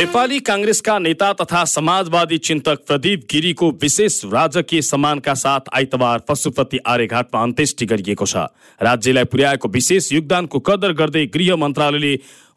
नेपाली 0.00 0.38
काङ्ग्रेसका 0.40 0.98
नेता 0.98 1.32
तथा 1.32 1.64
समाजवादी 1.70 2.36
चिन्तक 2.38 2.84
प्रदीप 2.88 3.24
गिरीको 3.30 3.70
विशेष 3.82 4.14
राजकीय 4.24 4.82
सम्मानका 4.82 5.34
साथ 5.34 5.68
आइतबार 5.76 6.18
पशुपति 6.28 6.78
आर्यघाटमा 6.86 7.42
अन्त्येष्टि 7.42 7.86
गरिएको 7.86 8.26
छ। 8.26 8.48
राज्यलाई 8.80 9.24
पुर्याएको 9.28 9.68
विशेष 9.68 10.10
योगदानको 10.12 10.58
कदर 10.60 10.92
गर्दै 10.96 11.26
गृह 11.26 11.56
मन्त्रालयले 11.56 12.14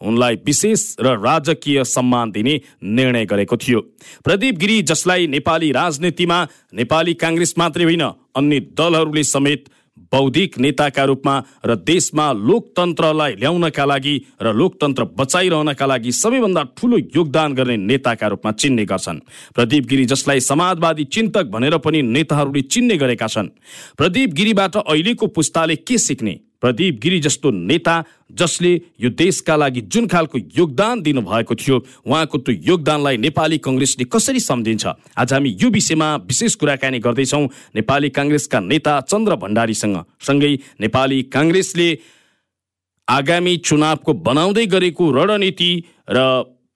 उनलाई 0.07 0.35
विशेष 0.45 0.85
र 1.01 1.19
राजकीय 1.19 1.83
सम्मान 1.83 2.31
दिने 2.31 2.55
निर्णय 2.95 3.25
गरेको 3.25 3.57
थियो। 3.57 3.79
प्रदीप 4.23 4.55
गिरी 4.55 4.81
जसलाई 4.87 5.27
नेपाली 5.35 5.71
राजनीतिमा 5.73 6.39
नेपाली 6.73 7.13
काङ्ग्रेस 7.19 7.53
मात्रै 7.57 7.83
होइन 7.83 8.07
अन्य 8.39 8.59
दलहरूले 8.79 9.23
समेत 9.27 9.67
बौद्धिक 9.97 10.57
नेताका 10.59 11.03
रूपमा 11.03 11.43
र 11.65 11.75
देशमा 11.75 12.31
लोकतन्त्रलाई 12.33 13.35
ल्याउनका 13.35 13.85
लागि 13.85 14.15
र 14.41 14.53
लोकतन्त्र 14.53 15.03
बचाइरहनका 15.03 15.85
लागि 15.85 16.11
सबैभन्दा 16.11 16.63
ठुलो 16.77 16.97
योगदान 16.97 17.53
गर्ने 17.53 17.77
नेताका 17.77 18.27
रूपमा 18.27 18.51
चिन्ने 18.51 18.85
गर्छन्। 18.85 19.19
प्रदीप 19.55 19.85
गिरी 19.85 20.05
जसलाई 20.05 20.39
समाजवादी 20.39 21.03
चिन्तक 21.03 21.45
भनेर 21.45 21.77
पनि 21.77 22.01
नेताहरूले 22.01 22.61
चिन्ने 22.61 22.97
गरेका 22.97 23.27
छन्। 23.27 23.47
प्रदीप 23.97 24.29
गिरीबाट 24.33 24.75
अहिलेको 24.77 25.27
पुस्ताले 25.27 25.75
के 25.75 25.97
सिक्ने? 25.97 26.39
प्रदीप 26.63 26.99
गिरी 27.03 27.19
जस्तो 27.19 27.51
नेता 27.51 27.95
जसले 28.31 28.71
यो 29.03 29.09
देशका 29.11 29.55
लागि 29.55 29.81
जुन 29.91 30.07
खालको 30.07 30.37
योगदान 30.57 31.01
दिनुभएको 31.01 31.55
थियो 31.55 31.77
उहाँको 32.07 32.37
त्यो 32.39 32.55
योगदानलाई 32.63 33.17
नेपाली 33.19 33.57
कङ्ग्रेसले 33.59 34.05
कसरी 34.07 34.39
सम्झिन्छ? 34.39 34.85
आज 35.17 35.33
हामी 35.33 35.49
यो 35.59 35.69
विषयमा 35.69 36.15
विशेष 36.23 36.55
कुराकानी 36.55 36.99
गर्दैछौँ। 36.99 37.43
नेपाली 37.75 38.09
काङ्ग्रेसका 38.09 38.59
नेता 38.63 38.93
चन्द्र 39.11 39.35
भण्डारीसँग। 39.43 39.97
सँगै 40.23 40.53
नेपाली 40.79 41.21
काङ्ग्रेसले 41.35 41.87
आगामी 43.07 43.57
चुनावको 43.57 44.13
बनाउँदै 44.23 44.65
गरेको 44.65 45.11
रणनीति 45.11 45.71
र 46.09 46.19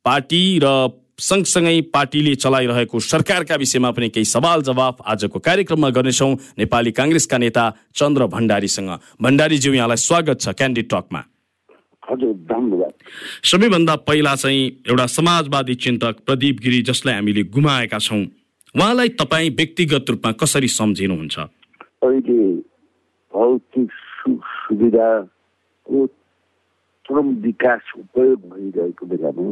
पार्टी 0.05 0.43
र 0.63 0.67
सँगसँगै 1.17 1.79
पार्टीले 1.93 2.33
चलाइरहेको 2.35 2.99
सरकारका 3.01 3.55
विषयमा 3.57 3.89
पनि 3.91 4.09
केही 4.13 4.25
सवाल 4.29 4.61
जवाफ 4.61 5.01
आजको 5.01 5.39
कार्यक्रममा 5.41 5.89
गर्नेछौँ 5.89 6.33
नेपाली 6.61 6.91
काङ्ग्रेसका 6.93 7.37
नेता 7.37 7.63
चन्द्र 7.97 8.25
भण्डारीसँग। 8.29 8.89
भण्डारीज्यू 9.21 9.73
यहाँलाई 9.73 9.97
स्वागत 9.97 10.41
छ 10.41 10.53
क्यान्डिड 10.53 10.87
टकमा 10.93 11.21
हजुर 12.03 12.33
धन्यवाद। 12.53 12.93
सबैभन्दा 13.43 13.95
पहिला 14.05 14.35
चाहिँ 14.35 14.61
एउटा 14.85 15.05
समाजवादी 15.09 15.75
चिन्तक 15.81 16.21
प्रदीप 16.21 16.59
गिरी 16.61 16.81
जसलाई 16.85 17.15
हामीले 17.15 17.43
गुमाएका 17.49 17.99
छौँ 17.99 18.21
उहाँलाई 18.75 19.09
तपाईँ 19.17 19.49
व्यक्तिगत 19.57 20.09
रूपमा 20.09 20.31
कसरी 20.37 20.67
सम्झिनुहुन्छ? 20.69 21.35
अहिले 22.05 22.39
भौतिक 23.33 23.89
सुख 23.89 24.45
सुविधाको 24.61 26.05
चरम 27.09 27.27
विकास 27.41 27.91
उपयोग 27.97 28.39
भइरहेको 28.53 29.05
बेलामा 29.09 29.49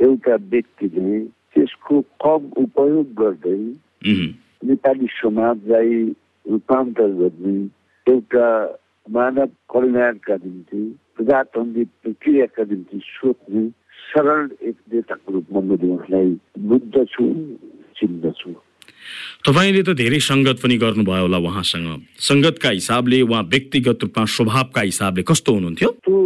एउटा 0.00 0.34
व्यक्तिले 0.52 1.18
त्यसको 1.54 2.00
कम 2.24 2.42
उपयोग 2.64 3.06
गर्दै 3.20 3.62
नेपाली 4.68 5.06
समाजलाई 5.20 6.02
रूपान्तर 6.46 7.10
गर्ने 7.20 7.56
एउटा 8.06 8.46
मानव 9.10 9.48
कल्याणका 9.74 10.34
निम्ति 10.44 10.82
प्रजातान्त्रिक 11.16 11.88
प्रक्रियाका 12.02 12.62
निम्ति 12.70 12.98
सोच्ने 13.04 13.68
सरल 14.10 14.50
एक 14.68 14.76
नेताको 14.92 15.32
रूपमा 15.32 15.60
मैले 15.60 15.88
उहाँलाई 15.94 16.30
बुझ्दछु 16.58 17.24
चिन्दछु। 17.98 18.50
तपाईँले 19.46 19.82
त 19.86 19.90
धेरै 20.00 20.20
सङ्गत 20.30 20.56
पनि 20.64 20.76
गर्नुभयो 20.84 21.22
होला 21.24 21.38
उहाँसँग। 21.38 21.88
सङ्गतका 22.28 22.70
हिसाबले 22.80 23.20
उहाँ 23.28 23.42
व्यक्तिगत 23.54 23.98
रूपमा 24.04 24.24
स्वभावका 24.36 24.80
हिसाबले 24.90 25.22
कस्तो 25.30 25.50
हुनुहुन्थ्यो? 25.54 25.90
त्यो 26.04 26.18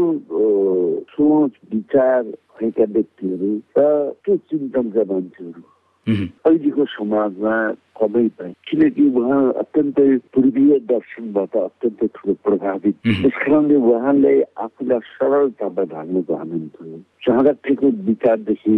सोच 1.12 1.53
विचार 1.75 2.23
भएका 2.59 2.85
व्यक्तिहरू 2.93 3.51
र 3.79 3.89
त्यो 4.25 4.37
चिन्तनका 4.51 5.03
मान्छेहरू 5.11 5.63
अहिलेको 6.07 6.85
समाजमा 6.89 7.55
कमै 8.01 8.27
पाए 8.37 8.53
किनकि 8.65 9.05
उहाँ 9.13 9.43
अत्यन्तै 9.63 10.09
पूर्वीय 10.33 10.79
दर्शनबाट 10.89 11.57
अत्यन्तै 11.59 12.07
ठुलो 12.17 12.35
प्रभावित. 12.45 12.97
त्यस 13.05 13.37
कारणले 13.45 13.77
उहाँले 13.77 14.33
आफूलाई 14.57 15.01
सरलतामा 15.11 15.85
ढाल्न 15.93 16.23
चाहनुहुन्थ्यो 16.29 16.99
चाहँदाखेको 17.23 17.87
विचारदेखि 18.09 18.77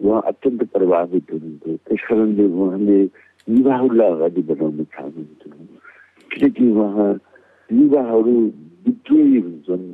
उहाँ 0.00 0.20
अत्यन्त 0.30 0.62
प्रभावित 0.72 1.26
हुनुहुन्थ्यो 1.32 1.76
त्यस 1.86 2.02
कारणले 2.08 2.44
उहाँले 2.54 2.98
युवाहरूलाई 3.48 4.10
अगाडि 4.10 4.42
बढाउन 4.48 4.82
चाहनुहुन्थ्यो 4.94 5.50
किनकि 6.30 6.64
उहाँ 6.70 7.10
युवाहरू 7.70 8.36
विद्रोही 8.86 9.38
हुन्छन् 9.40 9.84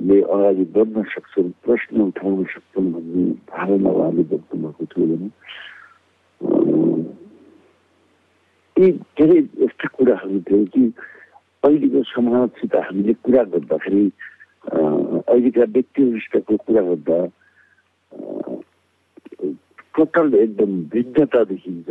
युवाहरूले 0.00 0.20
अगाडि 0.24 0.64
बढ्न 0.72 1.02
सक्छन् 1.04 1.50
प्रश्न 1.60 2.00
उठाउन 2.02 2.44
सक्छन् 2.46 2.92
भन्ने 2.92 3.24
धारणा 3.46 3.90
उहाँले 3.90 4.22
भएको 4.24 4.84
थियो 4.86 5.06
भने 5.06 5.28
यी 8.76 8.92
धेरै 9.12 9.38
यस्ता 9.60 9.88
कुराहरू 9.90 10.40
थियो 10.40 10.64
कि 10.66 10.82
अहिलेको 11.62 12.02
समाजसित 12.06 12.74
हामीले 12.76 13.12
कुरा 13.20 13.42
गर्दाखेरि 13.52 14.04
अहिलेका 14.64 15.64
व्यक्तिहरूसितको 15.68 16.56
कुरा 16.56 16.82
गर्दा 16.82 17.18
टोटल 19.94 20.34
एकदम 20.34 20.70
भिन्नता 20.88 21.44
देखिन्छ 21.44 21.88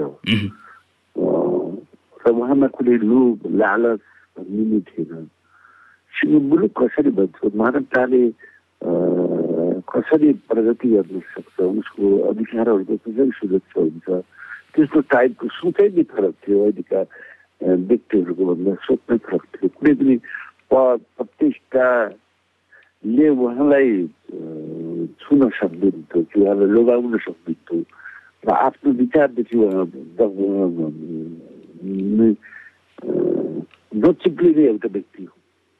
र 2.19 2.31
उहाँमा 2.31 2.67
कुनै 2.73 2.97
लोभ 3.03 3.37
लालच 3.53 4.01
भन्ने 4.35 4.63
नै 4.65 4.79
थिएन 4.87 5.29
मुलुक 6.25 6.71
कसरी 6.79 7.11
भन्छ 7.17 7.37
मानवताले 7.55 8.23
कसरी 9.89 10.29
प्रगति 10.49 10.87
गर्न 10.89 11.19
सक्छ 11.31 11.57
उसको 11.61 12.05
अधिकारहरूको 12.29 12.95
कसरी 13.05 13.31
सुरक्षा 13.39 13.79
हुन्छ 13.81 14.07
त्यस्तो 14.75 14.99
टाइपको 15.13 15.45
सोचै 15.47 15.87
नै 15.95 16.03
फरक 16.11 16.33
थियो 16.43 16.57
अहिलेका 16.63 17.01
व्यक्तिहरूको 17.89 18.43
भन्दा 18.49 18.73
सोच 18.87 19.01
नै 19.11 19.17
फरक 19.27 19.43
थियो 19.55 19.67
कुनै 19.79 19.93
पनि 19.99 20.15
पद 20.71 20.99
प्रतिष्ठाले 21.17 23.27
उहाँलाई 23.29 23.89
छुन 25.23 25.39
सक्दैनथ्यो 25.59 26.19
कि 26.29 26.37
उहाँलाई 26.41 26.69
लोभाउन 26.75 27.13
सक्दैनथ्यो 27.25 27.79
र 28.45 28.47
आफ्नो 28.67 28.89
विचारदेखि 29.01 29.55
उहाँ 29.57 29.85
नचिप्लिने 33.99 34.63
एउटा 34.67 34.89
व्यक्ति 34.93 35.23
हो। 35.23 35.38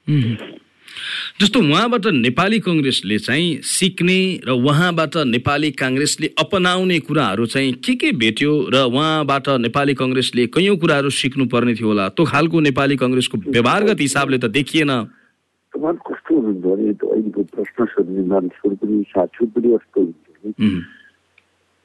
जस्तो 0.09 1.59
उहाँबाट 1.59 2.05
नेपाली 2.25 2.59
कङ्ग्रेसले 2.59 3.17
चाहिँ 3.19 3.61
सिक्ने 3.61 4.19
र 4.47 4.51
उहाँबाट 4.51 5.17
नेपाली 5.29 5.71
काङ्ग्रेसले 5.71 6.27
अपनाउने 6.39 6.99
कुराहरू 7.07 7.45
चाहिँ 7.45 7.73
के 7.85 7.95
के 7.95 8.11
भेट्यो 8.17 8.51
र 8.73 8.75
उहाँबाट 8.89 9.49
नेपाली 9.69 9.93
कङ्ग्रेसले 10.01 10.45
कैयौँ 10.49 10.77
कुराहरू 10.77 11.09
सिक्नु 11.09 11.45
पर्ने 11.45 11.73
थियो 11.77 11.87
होला? 11.87 12.09
त्यो 12.09 12.25
खालको 12.25 12.59
नेपाली 12.59 12.95
कङ्ग्रेसको 12.97 13.37
व्यवहारगत 13.53 14.01
हिसाबले 14.01 14.37
त 14.37 14.45
देखिएन। 14.49 14.89
उहाँ 14.89 15.93
कस्तो 16.09 16.35
हुनुहुन्छ 16.35 16.65
भने 16.65 16.93
त्यो 16.97 17.07
अहिलेको 17.13 17.41
प्रश्न 17.53 17.85
सोध्ने 17.93 18.23
मानिसहरू 18.33 18.75
पनि 18.81 19.03
साथीहरू 19.13 19.47
पनि 19.53 19.67
यस्तो 19.73 19.99
हुन्छ 20.01 20.25
कि 20.41 20.49
उहुँ, 20.49 20.81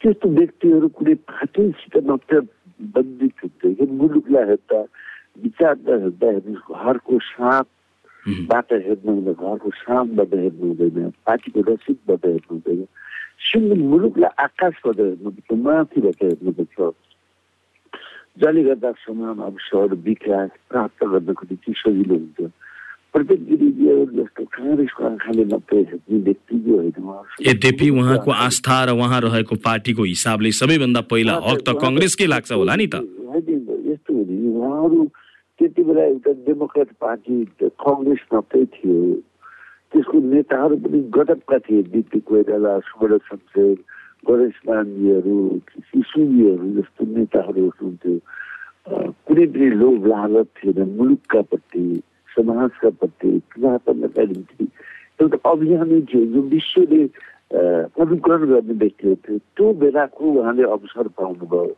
त्यस्तो 0.00 0.28
व्यक्तिहरू 0.40 0.88
कुनै 0.96 1.14
पार्टीसित 1.28 1.94
मात्र 2.08 2.40
बन्दित 2.96 3.34
हुन्थ्यो 3.44 3.70
कि 3.78 3.84
मुलुकलाई 4.00 4.44
हेर्दा 4.50 4.80
विचारलाई 5.44 5.98
हेर्दा 6.02 6.26
हेर्नु 6.34 6.58
घरको 6.72 7.14
साँपबाट 8.24 8.72
हेर्नु 8.72 9.12
हुँदैन 9.12 9.34
घरको 9.34 9.70
साँपबाट 9.76 10.34
हेर्नु 10.34 10.66
हुँदैन 10.66 11.10
पार्टीको 11.22 11.60
रसिदबाट 11.62 12.24
हेर्नु 12.26 12.50
हुँदैन 12.50 12.86
सिङ्गो 13.44 13.74
मुलुकलाई 13.84 14.32
आकाशबाट 14.40 14.98
हेर्नुपर्छ 14.98 15.58
माथिबाट 15.60 16.22
हेर्नुपर्छ 16.22 16.78
जसले 18.36 18.62
गर्दा 18.64 18.90
समान 18.98 19.38
अवसर 19.44 19.94
विकास 20.02 20.50
प्राप्त 20.70 21.04
गर्नको 21.04 21.44
निम्ति 21.44 21.72
सजिलो 21.76 22.14
हुन्छ 22.14 22.50
प्रत्येक 23.14 23.40
गिरिजीहरू 23.46 24.06
जस्तो 24.14 24.44
काङ्ग्रेसको 24.50 25.04
आँखाले 25.06 25.44
मात्रै 25.46 25.82
हेर्ने 25.82 26.18
व्यक्ति 26.24 26.56
जो 26.60 26.76
होइन 26.76 27.46
यद्यपि 27.46 27.90
उहाँको 27.92 28.30
आस्था 28.40 28.78
र 28.84 28.96
उहाँ 28.96 29.20
रहेको 29.22 29.54
पार्टीको 29.62 30.04
हिसाबले 30.04 30.50
सबैभन्दा 30.54 31.00
पहिला 31.12 31.34
हक 31.44 31.60
त 31.60 31.76
कङ्ग्रेसकै 31.78 32.26
लाग्छ 32.26 32.50
होला 32.52 32.74
नि 32.74 32.86
त 32.88 33.04
यस्तो 33.84 34.10
हो 34.10 34.24
नि 34.24 34.40
उहाँहरू 34.48 35.04
त्यति 35.58 35.82
बेला 35.86 36.04
एउटा 36.04 36.32
डेमोक्रेट 36.46 36.90
पार्टी 37.00 37.36
कङ्ग्रेस 37.82 38.22
मात्रै 38.32 38.64
थियो। 38.74 38.98
त्यसको 39.92 40.18
नेताहरू 40.34 40.76
पनि 40.84 40.98
गजबका 41.14 41.58
थिए। 41.64 41.82
बिपी 41.92 42.20
कोइराला 42.26 42.72
सुवर्ण 42.88 43.18
शमशेर 43.28 43.74
गणेश 44.26 44.56
मान्जीहरू 44.68 45.36
शिशुजीहरू 45.90 46.66
जस्तो 46.78 47.02
नेताहरू 47.14 47.62
हुनुहुन्थ्यो। 47.70 48.16
कुनै 49.26 49.46
पनि 49.54 49.68
लोभ 49.80 50.06
लालच 50.12 50.48
थिएन। 50.58 50.80
मुलुकका 50.98 51.40
प्रति 51.50 51.84
समाजका 52.34 52.90
प्रति 52.98 53.30
चुनावका 53.54 53.92
निम्ति 53.94 54.64
एउटा 55.22 55.38
अभियानै 55.50 56.00
थियो 56.10 56.24
जो 56.34 56.40
विश्वले 56.50 57.02
अनुकरण 58.02 58.42
गर्ने 58.50 58.74
व्यक्तिहरू 58.82 59.16
थियो 59.22 59.38
त्यो 59.38 59.72
बेलाको 59.80 60.24
उहाँले 60.34 60.62
अवसर 60.76 61.08
पाउनुभयो। 61.14 61.74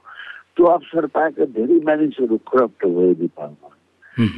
त्यो 0.56 0.66
अवसर 0.66 1.06
पाएका 1.06 1.44
धेरै 1.52 1.78
मानिसहरू 1.84 2.36
करप्ट 2.48 2.84
भयो 2.86 3.12
नेपालमा। 3.20 3.68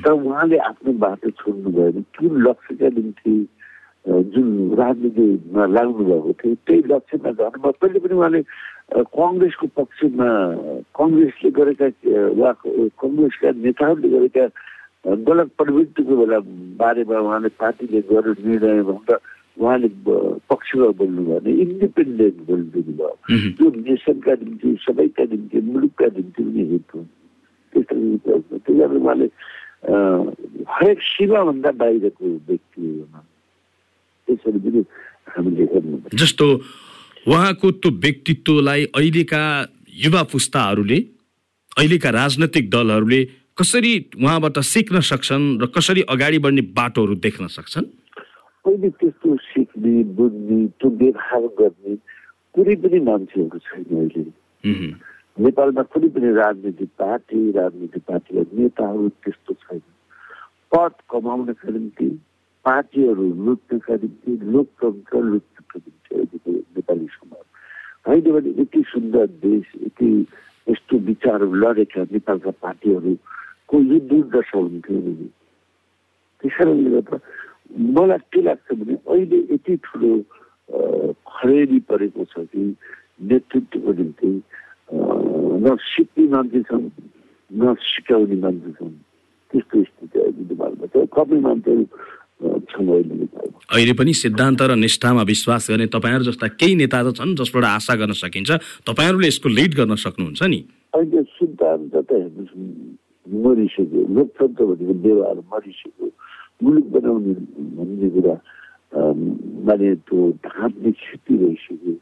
तर 0.03 0.13
उहाँले 0.13 0.57
आफ्नो 0.61 0.93
बाटो 0.99 1.31
छोड्नु 1.31 1.71
भएन। 1.71 2.03
त्यो 2.15 2.29
लक्ष्यका 2.39 2.89
निम्ति 2.89 3.35
जुन 4.05 4.75
राजनीतिमा 4.75 5.65
लाग्नु 5.69 6.05
भएको 6.05 6.33
थियो 6.33 6.55
त्यही 6.67 6.83
लक्ष्यमा 6.87 7.31
जानुभयो 7.31 7.73
पहिले 7.73 7.99
पनि 7.99 8.15
उहाँले 8.15 8.41
कङ्ग्रेसको 9.13 9.67
पक्षमा 9.77 10.29
कङ्ग्रेसले 10.97 11.51
गरेका 11.51 11.87
वा 12.35 12.51
कङ्ग्रेसका 12.97 13.49
नेताहरूले 13.59 14.09
गरेका 14.09 14.45
गलत 15.05 15.49
प्रवृत्तिको 15.59 16.15
बेला 16.17 16.39
बारेमा 16.81 17.19
उहाँले 17.19 17.49
पार्टीले 17.55 18.01
गरेर 18.09 18.37
निर्णय 18.43 18.83
भन्दा 18.83 19.17
उहाँले 19.59 19.89
पक्षमा 20.51 20.89
बोल्नु 20.99 21.23
भएन 21.29 21.47
इन्डिपेन्डेन्ट 21.67 22.39
बोलिदिनु 22.49 22.93
भयो। 22.99 23.15
त्यो 23.59 23.67
नेसनका 23.75 24.33
निम्ति 24.43 24.69
सबैका 24.87 25.25
निम्ति 25.33 25.59
मुलुकका 25.71 26.07
निम्ति 26.17 26.43
पनि 26.43 26.63
हित 26.71 26.89
हो 26.95 27.01
त्यसरी 27.73 28.07
हित 28.11 28.27
हो। 28.29 28.39
त्यही 28.55 28.79
कारण 28.79 28.97
उहाँले 29.03 29.27
हरेक 30.75 30.99
सीमाभन्दा 31.03 31.71
बाहिरको 31.81 32.27
व्यक्ति। 32.49 32.87
त्यसरी 34.29 34.59
पनि 34.65 34.81
हामीले 35.35 35.65
हेर्नुपर्छ 35.75 36.15
जस्तो 36.23 36.47
उहाँको 37.29 37.71
त्यो 37.83 37.91
व्यक्तित्वलाई 38.05 38.85
अहिलेका 38.95 39.43
युवा 40.05 40.23
पुस्ताहरूले 40.33 40.99
अहिलेका 41.79 42.11
राजनैतिक 42.11 42.71
दलहरूले 42.71 43.21
कसरी 43.59 43.93
उहाँबाट 44.23 44.59
सिक्न 44.65 45.01
सक्छन् 45.11 45.47
र 45.63 45.67
कसरी 45.75 46.03
अगाडि 46.15 46.39
बढ्ने 46.45 46.63
बाटोहरू 46.79 47.15
देख्न 47.27 47.47
सक्छन् 47.59 47.87
पहिले 48.65 48.89
त्यस्तो 49.01 49.29
सिक्ने 49.79 50.03
बुझ्ने 50.15 50.67
त्यो 50.79 50.91
व्यवहार 50.91 51.43
गर्ने 51.59 51.95
कुनै 52.55 52.75
पनि 52.83 52.99
मान्छेहरू 53.07 53.59
छैन 53.59 53.85
अहिले। 53.99 54.25
नेपालमा 55.39 55.83
कुनै 55.93 56.09
पनि 56.15 56.29
राजनीतिक 56.35 56.91
पार्टी 56.99 57.39
राजनीतिक 57.55 58.03
पार्टीका 58.03 58.43
नेताहरू 58.59 59.09
त्यस्तो 59.23 59.55
छैन। 59.55 59.83
पद 60.73 60.95
कमाउनका 61.11 61.71
निम्ति 61.71 62.09
पार्टीहरू 62.65 63.27
लुट्नका 63.47 63.95
निम्ति 63.95 64.33
लोकतन्त्र 64.53 65.23
लुट्नका 65.31 65.79
निम्ति 65.79 66.15
अहिलेको 66.15 66.51
नेपाली 66.51 67.07
समाज। 67.15 67.45
होइन 68.07 68.27
भने 68.35 68.51
यति 68.63 68.83
सुन्दर 68.93 69.27
देश 69.47 69.67
यति 69.87 70.11
यस्तो 70.67 70.99
विचारहरू 71.07 71.55
लडेका 71.55 72.03
नेपालका 72.13 72.51
पार्टीहरूको 72.63 73.77
यो 73.91 73.99
दुर्दशा 74.11 74.59
हुन्थ्यो 74.59 75.01
त्यस 76.43 76.55
कारणले 76.59 76.91
गर्दा 76.91 77.17
मलाई 77.71 78.19
के 78.33 78.41
लाग्छ 78.43 78.69
भने 78.79 78.95
अहिले 78.95 79.39
यति 79.55 79.75
ठुलो 79.85 80.13
खडेरी 81.29 81.79
परेको 81.89 82.25
छ 82.33 82.35
कि 82.49 82.63
नेतृत्वको 83.29 83.93
निम्ति 83.93 84.31
न 85.65 85.77
सिक्ने 85.77 86.25
मान्छे 86.33 86.61
छन् 86.69 86.87
न 87.51 87.75
सिकाउने 87.77 88.37
मान्छे 88.41 88.71
छन्। 88.79 88.95
त्यस्तो 89.53 89.77
स्थिति 89.85 90.19
अहिले 90.21 90.43
नेपालमा 90.49 90.87
छ। 90.93 90.95
कमै 91.13 91.39
मान्छेहरू 91.47 91.85
अहिले 92.39 93.93
पनि 93.99 94.13
सिद्धान्त 94.15 94.63
र 94.63 94.75
निष्ठामा 94.79 95.23
विश्वास 95.27 95.71
गर्ने 95.71 95.87
तपाईँहरू 95.91 96.25
जस्ता 96.31 96.47
केही 96.55 96.75
नेता 96.79 97.03
त 97.03 97.17
छन् 97.19 97.35
जसबाट 97.35 97.65
आशा 97.65 97.95
गर्न 97.99 98.13
सकिन्छ। 98.15 98.51
तपाईँहरूले 98.87 99.29
यसको 99.29 99.49
लिड 99.49 99.75
गर्न 99.75 99.95
सक्नुहुन्छ 99.99 100.43
नि। 100.47 100.61
अहिले 100.95 101.23
सिद्धान्त 101.35 101.95
त 101.99 102.11
हेर्नुहोस् 102.15 102.55
मरिसक्यो। 103.27 104.01
लोकतन्त्र 104.15 104.63
भनेको 104.71 104.95
व्यवहार 105.03 105.39
मरिसक्यो। 105.53 106.07
मुलुक 106.61 106.87
बनाउने 106.93 107.33
भन्ने 107.77 108.09
कुरा 108.11 108.35
माने 109.69 109.95
त्यो 110.09 110.19
ढाँट्ने 110.45 110.91
क्षति 110.93 111.35
भइसक्यो। 111.39 111.93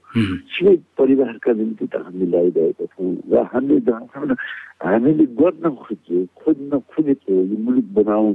सिधै 0.54 0.76
परिवारका 0.96 1.52
निम्ति 1.52 1.86
त 1.86 1.94
हामी 1.98 2.26
लगाइरहेका 2.26 2.84
छौँ 2.94 3.10
र 3.26 3.42
हामीले 3.52 3.80
जहाँसम्म 3.84 4.32
हामीले 4.80 5.24
गर्न 5.34 5.64
खोज्यो 5.76 6.24
खोज्न 6.38 6.78
खोजेको 6.88 7.32
यो 7.32 7.56
मुलुक 7.58 7.86
बनाऊ 7.98 8.28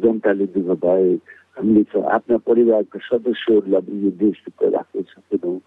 जनताले 0.00 0.46
दुःख 0.54 0.70
पाए 0.80 1.08
हामीले 1.56 1.82
आफ्ना 2.14 2.36
परिवारका 2.46 2.98
सदस्यहरूलाई 3.00 3.80
पनि 3.82 4.02
यो 4.04 4.10
देशभित्र 4.22 4.70
राख्न 4.70 5.02
सकेनौँ 5.10 5.58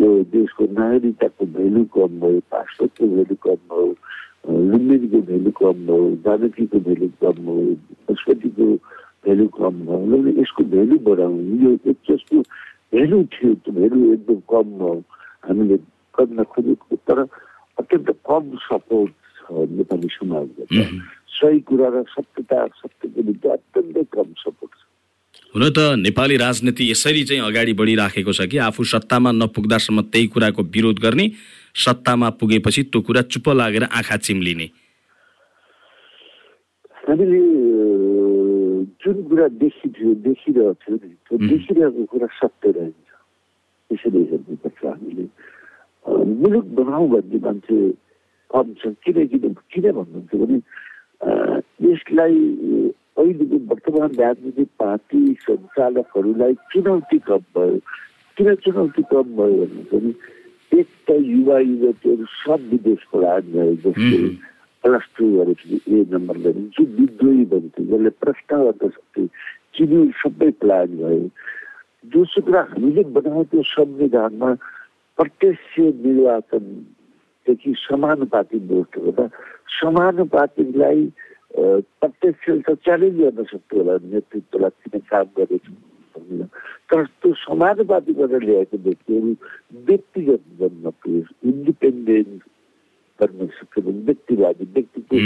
यो 0.00 0.08
देशको 0.32 0.64
नागरिकताको 0.70 1.44
भेल्यु 1.56 1.84
कम 1.94 2.12
भयो 2.22 2.40
पासपोर्टको 2.50 3.06
भेल्यु 3.14 3.36
कम 3.42 3.60
भयो 3.70 3.90
लुम्बिनीको 4.70 5.20
भेल्यु 5.30 5.52
कम 5.60 5.76
भयो 5.86 6.04
जानकीको 6.26 6.78
भेल्यु 6.88 7.10
कम 7.22 7.36
भयो 7.46 7.74
संस्कृतिको 8.06 8.68
भेल्यु 9.26 9.48
कम 9.58 9.76
भयो 9.86 10.18
यसको 10.40 10.64
भेल्यु 10.70 10.98
बढाउँ 11.02 11.42
यो 11.62 11.70
जसको 11.84 12.40
भेल्यु 12.94 13.22
थियो 13.34 13.54
त्यो 13.62 13.72
भेल्यु 13.74 14.12
एकदम 14.14 14.40
कम 14.46 14.66
भयो 14.78 15.02
हामीले 15.44 15.76
गर्न 16.14 16.42
खोजेको 16.52 16.96
तर 17.08 17.18
अत्यन्त 17.78 18.10
कम 18.22 18.44
सपोर्ट 18.64 19.12
छ 19.38 19.66
नेपाली 19.72 20.08
समाजबाट 20.14 20.70
सही 21.36 21.60
कुरा 21.68 21.88
र 21.94 22.02
सत्यता 22.08 22.66
सत्यको 22.78 23.22
निम्ति 23.22 23.48
अत्यन्तै 23.50 24.04
कम 24.14 24.28
सपोर्ट 24.38 24.72
छ 24.72 24.84
हुन 25.54 25.68
त 25.70 25.78
नेपाली 25.98 26.36
राजनीति 26.36 26.90
यसरी 26.90 27.24
चाहिँ 27.24 27.42
अगाडि 27.42 27.72
बढिराखेको 27.74 28.32
छ 28.32 28.46
कि 28.46 28.58
आफू 28.64 28.84
सत्तामा 28.86 29.32
नपुग्दासम्म 29.34 30.02
त्यही 30.08 30.26
कुराको 30.34 30.62
विरोध 30.70 30.98
गर्ने 31.00 31.30
सत्तामा 31.84 32.30
पुगेपछि 32.40 32.82
त्यो 32.84 33.00
कुरा 33.02 33.22
चुप 33.28 33.48
लागेर 33.60 33.84
आँखा 33.92 34.16
चिम्लिने 34.26 34.70
हामीले 37.02 37.40
जुन 39.06 39.22
कुरा 39.22 39.46
देखिथ्यो 39.56 40.14
देखिरहेको 40.20 40.72
थियो 40.74 40.96
नि 40.98 41.14
त्यो 41.22 41.38
देखिरहेको 41.40 42.04
कुरा 42.10 42.26
सत्य 42.34 42.70
रहन्छ 42.72 43.06
त्यसरी 43.90 44.22
हेर्नुपर्छ 44.30 44.82
हामीले 44.84 45.26
मुलुक 46.36 46.66
बनाऊ 46.74 47.06
भन्ने 47.08 47.38
मान्छे 47.38 47.78
कम 48.50 48.72
छ 48.74 48.90
किनकि 48.98 49.38
किन 49.38 49.86
भन्नुहुन्छ 49.92 50.32
भने 50.34 50.58
यसलाई 51.86 52.34
अहिलेको 53.16 53.58
वर्तमान 53.70 54.10
राजनीतिक 54.16 54.68
पार्टी 54.78 55.22
सञ्चालकहरूलाई 55.40 56.54
चुनौती 56.72 57.18
कम 57.26 57.46
भयो 57.54 57.78
किन 58.36 58.54
चुनौती 58.64 59.02
कम 59.12 59.26
भयो 59.36 59.54
भन्नुहुन्छ 59.62 59.94
भने 59.94 60.12
एक 60.72 60.88
त 61.06 61.18
युवा 61.24 61.58
युवतीहरू 61.60 62.26
सब 62.34 62.68
विदेशको 62.70 63.20
लागि 63.20 63.52
गए 63.52 63.74
जसले 63.82 64.18
हुँ। 64.86 64.98
प्लस 64.98 65.06
टू 65.18 65.30
गरेपछि 65.36 65.80
ए 65.98 66.04
नम्बर 66.12 66.38
गरे 66.38 66.62
जो 66.78 66.84
विद्रोही 66.98 67.44
बन्थ्यो 67.52 67.84
जसले 67.84 68.10
गर्न 68.50 68.88
सक्थ्यो 68.88 69.26
चिनी 69.76 70.00
सबै 70.22 70.50
प्लान 70.62 70.96
भयो 70.96 71.28
दोस्रो 72.04 72.42
कुरा 72.46 72.60
हामीले 72.70 73.02
बनाएको 73.16 73.62
संविधानमा 73.74 74.52
प्रत्यक्ष 75.18 75.78
निर्वाचनदेखि 76.06 77.74
समानुपातिक 77.78 78.66
भोट 78.68 78.98
गर्दा 78.98 79.26
समानुपातिकलाई 79.80 81.04
अ, 81.06 81.62
प्रत्यक्ष 82.00 82.48
त 82.68 82.74
च्यालेन्ज 82.84 83.20
गर्न 83.20 83.44
सक्थ्यो 83.52 83.82
होला 83.82 83.96
नेतृत्वलाई 84.14 84.88
किन 84.90 85.00
काम 85.10 85.26
गरेको 85.38 86.44
तर 86.90 87.04
त्यो 87.22 87.32
समानुपातिक 87.42 88.16
गरेर 88.18 88.42
ल्याएको 88.42 88.76
व्यक्तिहरू 88.86 89.32
व्यक्तिगत 89.88 90.42
बन्न 90.60 90.90
पुगे 91.02 91.22
इन्डिपेन्डेन्ट 91.50 92.42
बन्न 93.20 93.46
सक्यो 93.56 93.92
व्यक्तिवादी 94.02 94.64
व्यक्तिको 94.74 95.16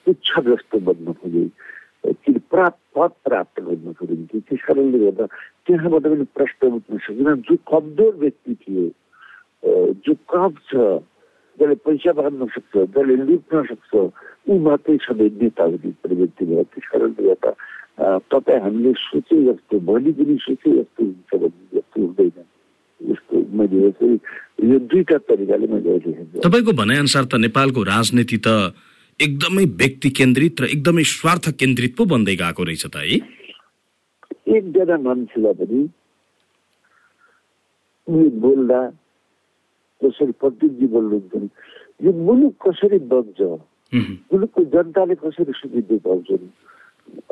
पुच्छ 0.00 0.28
जस्तो 0.40 0.78
बन्न 0.80 1.12
खोजे 1.12 1.44
कि 2.16 2.32
प्राप्त 2.48 2.80
पद 2.96 3.12
प्राप्त 3.24 3.60
गर्न 3.60 3.92
खोजिन्थ्यो 3.92 4.40
त्यस 4.40 4.62
कारणले 4.66 4.98
गर्दा 5.00 5.26
त्यहाँबाट 5.66 6.04
पनि 6.04 6.24
प्रश्न 6.34 6.72
उठ्न 6.72 6.98
सकेन 7.00 7.42
जो 7.42 7.56
कमजोर 7.66 8.14
व्यक्ति 8.16 8.54
थियो 8.56 8.84
जो 10.00 10.14
कम 10.26 10.54
छ 10.64 10.72
जसले 11.58 11.74
पैसा 11.78 12.12
बाँध्न 12.12 12.46
सक्छ 12.48 12.74
जसले 12.88 13.16
लुट्न 13.18 13.62
सक्छ 13.66 13.92
ऊ 14.46 14.58
मात्रै 14.58 14.96
सधैँ 14.98 15.30
नेता 15.36 15.64
हुने 15.66 15.90
प्रवृत्ति 16.00 16.44
भयो 16.46 16.62
त्यस 16.64 16.86
कारणले 16.88 17.22
गर्दा 17.22 17.52
तपाईँ 18.28 18.60
हामीले 18.60 18.92
सोचे 18.98 19.36
जस्तो 19.44 19.78
भोलि 19.82 20.12
पनि 20.14 20.36
सोचे 20.40 20.70
जस्तो 20.72 21.04
हुन्छ 21.04 21.30
भन्ने 21.34 21.66
जस्तो 21.74 22.00
हुँदैन 22.00 22.49
यस्तो 23.00 23.36
मैले 23.56 23.76
यसरी 23.86 24.14
यो 24.70 24.78
दुईटा 24.90 25.18
तरिकाले 25.28 25.66
मैले 25.72 25.90
अहिले 25.96 26.40
तपाईँको 26.44 26.72
भनाइअनुसार 26.80 27.24
त 27.24 27.34
नेपालको 27.46 27.82
राजनीति 27.88 28.38
त 28.46 28.48
एकदमै 29.20 29.64
व्यक्ति 29.80 30.10
केन्द्रित 30.18 30.60
र 30.60 30.64
एकदमै 30.74 31.04
स्वार्थ 31.14 31.50
केन्द्रित 31.60 31.96
पो 31.96 32.04
बन्दै 32.12 32.36
गएको 32.42 32.62
रहेछ 32.64 32.84
त 32.86 32.96
है? 32.96 33.16
एकजना 34.56 34.96
मान्छेलाई 35.06 35.54
पनि 35.60 35.80
उनी 38.08 38.28
बोल्दा 38.44 38.80
कसरी 40.00 40.32
प्रदीपजी 40.40 40.86
बोल्नुहुन्छ 40.94 41.34
यो 42.04 42.12
मुलुक 42.28 42.54
कसरी 42.66 42.98
बन्छ 43.12 43.40
मुलुकको 44.32 44.60
जनताले 44.74 45.14
कसरी 45.20 45.52
सुविधा 45.60 45.96
पाउँछन् 46.06 46.48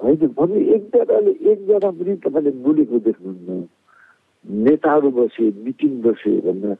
होइन 0.03 0.33
भन्नु 0.39 0.61
एकजनाले 0.77 1.33
एकजना 1.53 1.91
पनि 1.99 2.13
तपाईँले 2.25 2.51
बोलेको 2.65 2.99
देख्नुहुन्न। 3.09 3.59
नेताहरू 4.49 5.11
बसे 5.11 5.45
मिटिङ 5.64 5.93
बसे 6.02 6.33
भन्दा 6.40 6.73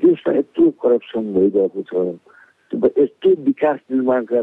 देशमा 0.00 0.32
यत्रो 0.38 0.70
करप्सन 0.82 1.24
भइरहेको 1.34 1.82
छ। 1.88 1.92
यस्तो 2.98 3.28
विकास 3.48 3.78
निर्माणका 3.90 4.42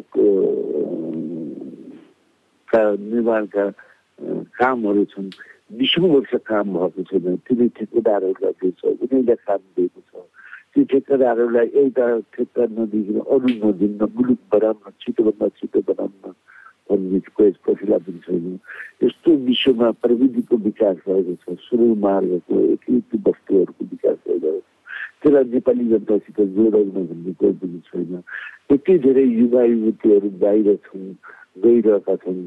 का 2.70 2.82
निर्माणका 3.00 3.66
कामहरू 4.60 5.04
छन्। 5.06 5.30
बिसौँ 5.78 6.10
वर्ष 6.10 6.34
काम 6.46 6.74
भएको 6.74 7.04
छैन। 7.10 7.36
तिनै 7.46 7.68
ठेकेदारहरूलाई 7.78 8.54
दिएछ 8.62 8.82
उनीहरूले 8.86 9.36
काम 9.48 9.62
दिएको 9.76 10.02
छ। 10.10 10.26
ती 10.74 10.84
ठेकेदारहरूलाई 10.84 11.68
एउटा 11.82 12.06
ठेक्का 12.34 12.64
नदिकन 12.74 13.20
अरू 13.34 13.48
नदिन्न 13.62 14.02
मुलुक 14.16 14.42
बनाउन 14.52 14.92
छिटोभन्दा 15.02 15.48
छिटो 15.58 15.80
बनाउन 15.90 16.34
भन्ने 16.90 17.20
कसैलाई 17.32 18.00
पनि 18.00 18.20
छैन 18.20 18.60
यस्तो 19.04 19.36
विश्वमा 19.44 19.92
प्रविधिको 20.00 20.58
विकास 20.64 20.98
भएको 21.08 21.36
छ 21.44 21.58
सुरु 21.62 21.88
मार्गको 22.00 22.60
एकीकृत 22.68 23.28
वस्तुहरूको 23.28 23.86
विकास 23.86 24.18
भइरहेको 24.28 24.60
छ 24.60 24.74
त्यसलाई 25.22 25.44
नेपाली 25.52 25.88
जनतासित 25.88 26.42
जोडाउन 26.52 26.90
भन्ने 26.92 27.34
कोही 27.34 27.54
पनि 27.56 27.80
छैन 27.86 28.24
यति 28.70 28.98
धेरै 29.00 29.24
युवा 29.24 29.64
युवतीहरू 29.66 30.30
बाहिर 30.40 30.76
छन् 30.84 31.08
गइरहेका 31.60 32.16
छन् 32.18 32.44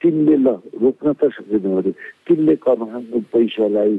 तिनले 0.00 0.36
ल 0.46 0.48
रोक्न 0.78 1.12
त 1.18 1.26
सक्दैन 1.34 1.66
अरे। 1.78 1.90
तिनले 2.22 2.54
कमाएको 2.62 3.18
पैसालाई 3.34 3.94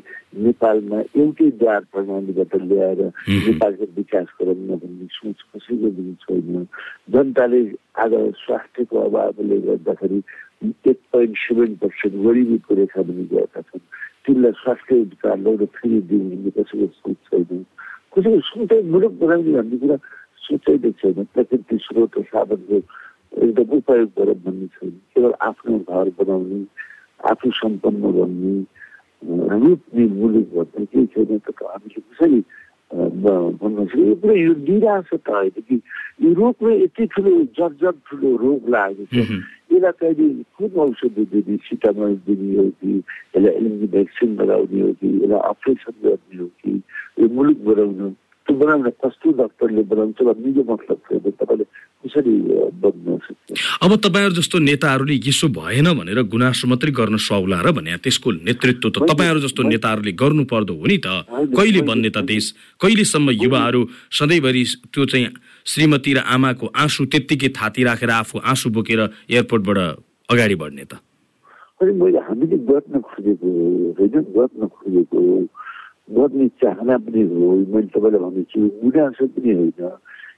नेपालमा 0.48 1.00
एउटै 1.20 1.50
द्वार 1.60 1.82
प्रणालीबाट 1.92 2.54
ल्याएर 2.56 3.02
नेपालको 3.28 3.86
विकास 4.00 4.28
गराउन 4.40 4.70
भन्ने 4.80 5.08
सोच 5.12 5.40
कसैको 5.52 5.90
पनि 5.92 6.14
छैन। 6.24 6.68
जनताले 7.12 7.60
आज 8.00 8.14
स्वास्थ्यको 8.44 8.96
अभावले 8.96 9.58
गर्दाखेरि 9.68 10.20
एक 10.88 11.00
पोइन्ट 11.12 11.36
सेभेन 11.36 11.76
पर्सेन्ट 11.84 12.16
गरिबीको 12.24 12.76
रेखा 12.80 13.02
पनि 13.04 13.24
गएका 13.32 13.62
छन्। 13.68 13.84
तिनलाई 14.24 14.52
स्वास्थ्य 14.64 15.02
उपचार 15.04 15.38
लगाएर 15.38 15.66
फेरि 15.76 16.00
दिउँ 16.08 16.24
भन्ने 16.32 16.52
कसैको 16.56 16.88
सोच 16.96 17.20
छैन। 17.28 17.66
कसैको 18.16 18.40
सोचै 18.48 18.82
मुलुक 18.88 19.14
बनाउने 19.20 19.52
भन्ने 19.52 19.78
कुरा 19.84 19.98
सोचैले 20.48 20.92
छैन। 21.04 21.28
प्रकृति 21.36 21.78
स्रोत 21.84 22.24
साधनको 22.32 22.80
एकदम 23.32 23.70
उपयोग 23.78 24.10
गर 24.18 24.34
भन्ने 24.46 24.68
छैन। 24.74 24.90
केवल 25.14 25.34
आफ्नो 25.50 25.78
घर 25.80 26.10
बनाउने 26.20 26.60
आफू 27.30 27.52
सम्पन्न 27.62 28.12
गर्ने 28.18 28.54
अ, 28.60 29.28
रोप्ने 29.62 30.06
मुलुक 30.20 30.48
भन्ने 30.56 30.86
केही 30.86 31.06
छैन। 31.14 31.38
त 31.38 31.54
हामीले 31.62 32.02
कसरी 32.10 32.42
भन्न 32.90 33.86
सक्छौँ 33.86 34.06
यो 34.08 34.16
पुरै 34.22 34.38
यो 34.42 34.54
निराश 34.66 35.10
त 35.14 35.30
होइन 35.30 35.62
कि 35.62 35.76
यो 36.26 36.30
रोगमा 36.34 36.72
यति 36.74 37.06
ठुलो 37.14 37.32
जर्जर 37.58 37.92
ठुलो 38.10 38.30
रोग 38.44 38.70
लागेको 38.70 39.06
छ। 39.14 39.30
यसलाई 39.70 39.92
कहिले 40.02 40.28
कुन 40.58 40.72
औषधि 40.82 41.24
दिने 41.32 41.56
सिटामल 41.70 42.16
दिने 42.26 42.58
हो 42.58 42.66
कि 42.82 42.90
यसलाई 42.98 43.54
एलएनजी 43.54 43.88
भ्याक्सिन 43.94 44.30
लगाउने 44.42 44.82
हो 44.82 44.92
कि 44.98 45.08
यसलाई 45.22 45.42
अपरेसन 45.54 45.94
गर्ने 46.04 46.38
हो 46.42 46.48
कि 46.64 46.72
यो 47.22 47.28
मुलुक 47.30 47.60
बनाउनु 47.70 48.10
त्यो 48.50 48.58
बनाउन 48.58 48.90
कस्तो 48.98 49.30
डक्टरले 49.32 49.82
बनाउँछ 49.86 50.22
भन्ने 50.24 50.64
मतलब 50.64 50.98
छैन 51.06 51.32
तपाईँले 51.32 51.66
कसरी 52.02 52.34
बन्न 52.82 53.18
अब 53.80 53.92
तपाईँहरू 54.00 54.34
जस्तो 54.34 54.58
नेताहरूले 54.60 55.16
यसो 55.22 55.48
भएन 55.52 55.88
भनेर 55.94 56.22
गुनासो 56.26 56.68
मात्रै 56.68 56.92
गर्न 56.92 57.18
सौला 57.20 57.62
र 57.62 57.72
भने 57.72 57.98
त्यसको 58.00 58.32
नेतृत्व 58.42 58.90
त 58.90 59.06
तपाईँहरू 59.06 59.40
जस्तो 59.40 59.62
नेताहरूले 59.64 60.12
गर्नु 60.14 60.44
पर्दो 60.46 60.74
हो 60.74 60.86
नि 60.88 60.98
त 60.98 61.30
कहिले 61.30 61.82
बन्ने 61.84 62.10
त 62.10 62.26
देश 62.26 62.46
कहिलेसम्म 62.82 63.30
युवाहरू 63.38 63.82
सधैँभरि 64.12 64.64
त्यो 64.88 65.06
चाहिँ 65.06 65.30
श्रीमती 65.66 66.14
र 66.14 66.26
आमाको 66.28 66.74
आँसु 66.76 67.06
त्यत्तिकै 67.06 67.54
थाती 67.54 67.84
राखेर 67.86 68.10
आफू 68.12 68.42
आँसु 68.44 68.70
बोकेर 68.72 69.02
एयरपोर्टबाट 69.30 69.78
अगाडि 70.30 70.56
बढ्ने 70.58 70.86
त 70.86 71.06
मैले 71.80 72.20
हामीले 72.20 72.58
गर्न 72.66 73.00
खोजेको 73.04 73.50
होइन 73.94 74.16
गर्न 74.34 74.68
खोजेको 74.68 75.20
गर्ने 76.10 76.48
चाहना 76.58 76.98
पनि 77.00 77.22
हो 77.30 77.56
मैले 77.68 77.88
तपाईँलाई 77.90 78.22
भनेको 78.22 78.44
छु 78.50 78.60
गुनासो 78.82 79.28
पनि 79.30 79.52
होइन 79.54 79.92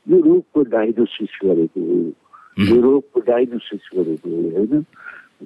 यो 0.07 0.17
रोगको 0.21 0.63
डायग्नोसिस 0.69 1.33
गरेको 1.43 1.81
हो 1.81 1.99
यो 2.65 2.81
रोगको 2.81 3.19
डायग्नोसिस 3.23 3.89
गरेको 3.95 4.29
हो 4.31 4.49
होइन 4.51 4.85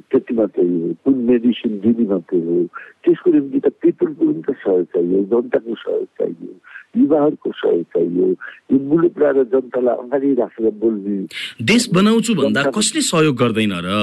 त्यति 0.06 0.34
मात्रै 0.34 0.66
हो 0.66 0.94
कुन 1.04 1.18
मेडिसिन 1.26 1.80
दिने 1.80 2.06
मात्रै 2.08 2.40
हो 2.42 2.58
त्यसको 3.04 3.32
निम्ति 3.32 3.60
त 3.60 3.72
पिपलको 3.78 4.24
पनि 4.24 4.42
त 4.42 4.56
सहयोग 4.58 4.86
चाहियो 4.90 5.24
जनताको 5.32 5.76
सहयोग 5.78 6.08
चाहियो 6.16 6.52
युवाहरूको 6.96 7.52
सहयोग 7.54 7.86
चाहियो 7.92 8.28
यो 8.70 8.80
मुलुकलाई 8.84 9.34
र 9.34 9.44
जनतालाई 9.52 9.96
अगाडि 9.98 10.34
राखेर 10.36 10.72
बोल्ने 10.76 11.18
देश 11.66 11.90
बनाउँछु 11.92 12.36
भन्दा 12.36 12.64
कसले 12.72 13.02
सहयोग 13.04 13.36
गर्दैन 13.38 13.76
र 13.82 14.00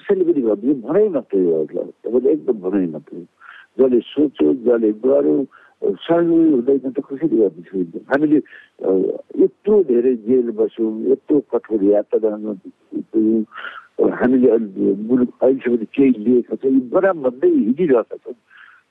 कसैले 0.00 0.24
पनि 0.24 0.42
गर्दैन 0.42 0.80
भनाइ 0.82 1.08
मात्रै 1.10 1.42
हो 1.42 1.64
तपाईँले 1.64 2.30
एकदम 2.32 2.58
भनाइ 2.60 2.86
मात्रै 2.88 3.22
जसले 3.76 4.00
सोच्यो 4.06 4.52
जसले 4.64 4.90
गर्यो 5.04 5.36
सहयोग 5.82 6.50
हुँदैन 6.54 6.90
त 6.90 6.98
कसरी 7.04 7.28
गर्नु 7.30 7.62
सकिन्छ 7.62 8.02
हामीले 8.10 8.38
यत्रो 9.42 9.82
धेरै 9.84 10.14
जेल 10.26 10.50
बस्यौँ 10.58 10.90
यत्रो 11.10 11.40
कठोर 11.52 11.80
पुग्यौँ 12.04 13.42
अ, 13.94 14.04
हामीले 14.20 14.48
अहिले 14.50 14.92
मुलुक 15.06 15.30
अहिलेसम्म 15.40 15.84
केही 15.92 16.12
लिएका 16.24 16.54
छौँ 16.56 16.72
बराम 16.90 17.22
भन्दै 17.24 17.48
हिँडिरहेका 17.50 18.16
छौँ 18.16 18.34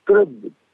तर 0.06 0.24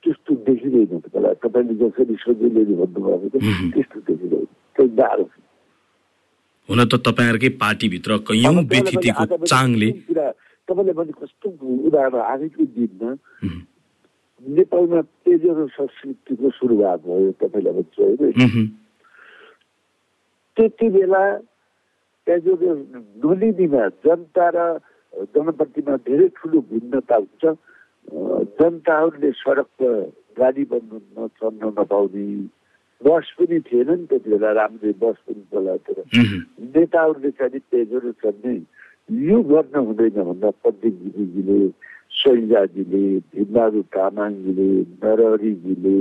त्यस्तो 0.04 0.34
देखिँदैन 0.46 0.86
तपाईँलाई 0.98 1.34
तपाईँले 1.42 1.74
जसरी 1.80 2.14
सजिलै 2.20 2.64
भन्नुभएको 2.72 3.26
छ 3.30 3.72
त्यस्तो 3.74 3.98
देखिँदैन 4.06 4.44
त्यो 4.76 4.86
गाह्रो 5.00 5.24
छ 5.24 5.34
हुन 6.68 6.84
त 6.84 6.94
तपाईँहरूकै 7.02 7.48
पार्टीभित्र 7.58 8.18
कैयौँ 8.28 8.54
व्यथितिको 8.70 9.24
चाङले 9.46 9.90
तपाईँले 10.68 10.92
भने 10.94 11.12
कस्तो 11.18 11.46
उदाहरण 11.86 12.22
आजकै 12.24 12.64
दिनमा 12.76 13.10
नेपालमा 14.40 15.00
तेजरो 15.24 15.66
संस्कृतिको 15.68 16.50
सुरुवात 16.58 17.00
भयो 17.06 17.32
तपाईँलाई 17.40 17.74
भन्छु 17.76 18.02
होइन 18.02 18.66
त्यति 20.56 20.88
बेला 20.90 21.22
तेजरो 22.26 22.72
नलिनीमा 23.24 23.84
जनता 24.04 24.46
र 24.54 24.58
जनप्रतिमा 25.34 25.96
धेरै 26.08 26.28
ठुलो 26.36 26.60
भिन्नता 26.70 27.16
हुन्छ 27.16 27.44
जनताहरूले 28.58 29.30
सडकमा 29.40 29.92
गाडी 30.38 30.64
बन्नु 30.72 30.96
नचढ्न 31.16 31.62
नपाउने 31.78 32.26
बस 33.00 33.26
पनि 33.36 33.58
थिएन 33.68 33.90
नि 33.90 34.06
त्यति 34.08 34.30
बेला 34.30 34.50
राम्रै 34.52 34.92
बस 35.02 35.16
पनि 35.26 35.42
चलाएको। 35.52 35.92
नेताहरूले 36.74 37.30
चाहिँ 37.38 37.60
तेजरो 37.70 38.12
चढ्ने 38.20 38.54
यो 39.10 39.42
गर्न 39.42 39.74
हुँदैन 39.74 40.22
भन्दा 40.22 40.50
प्रदीप 40.62 40.94
गिरीजीले 41.02 41.58
शैलजाजीले 42.18 43.02
भीमबहादुर 43.34 43.82
तामाङजीले 43.94 44.68
नरहरीजीले 45.02 45.96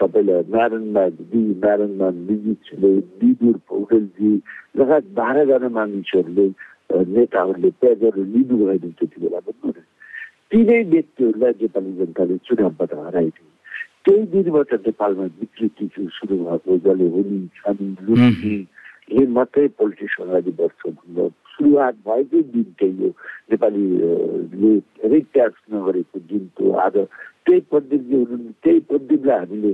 तपाईँलाई 0.00 0.42
नारायणमान 0.48 1.10
बी 1.30 1.40
नारायणमान 1.64 2.14
लिजितले 2.28 2.92
विदुर 3.20 3.56
पौडेलजी 3.68 4.30
लगायत 4.78 5.06
बाह्रजना 5.20 5.68
मानिसहरूले 5.76 6.46
नेताहरूले 7.12 7.70
तेजरो 7.76 8.22
लिनुभएन 8.32 8.90
त्यति 8.96 9.16
बेला 9.20 9.40
भन्नु 9.44 9.68
न। 9.68 9.78
तिनै 10.50 10.80
व्यक्तिहरूलाई 10.96 11.52
नेपाली 11.60 11.92
जनताले 12.00 12.36
चुनावबाट 12.48 12.92
हराइदियो। 13.04 13.48
त्यही 14.04 14.22
दिनबाट 14.32 14.72
नेपालमा 14.88 15.24
विकृति 15.40 15.84
सुरु 16.16 16.36
भएको 16.48 16.72
जसले 16.88 17.06
हुने 17.12 17.38
खाने 17.60 18.56
लुट्ने 19.10 19.26
मात्रै 19.34 19.66
पोलिटिक्स 19.78 20.16
अगाडि 20.20 20.50
बढ्छ 20.58 20.86
भन्दा 20.86 21.28
सुरुवात 21.54 21.94
भएकै 22.06 22.42
दिन 22.54 22.68
त्यही 22.78 22.96
हो 23.02 23.08
नेपालीले 23.50 24.72
धेरै 25.02 25.20
ट्याक्स 25.34 25.60
नगरेको 25.74 26.18
दिन 26.30 26.46
त्यो 26.56 26.72
आज 26.86 26.96
त्यही 27.46 27.60
प्रदीपजी 27.70 28.14
हुनुहुन्थ्यो 28.14 28.52
त्यही 28.62 28.80
प्रदीपलाई 28.90 29.38
हामीले 29.38 29.72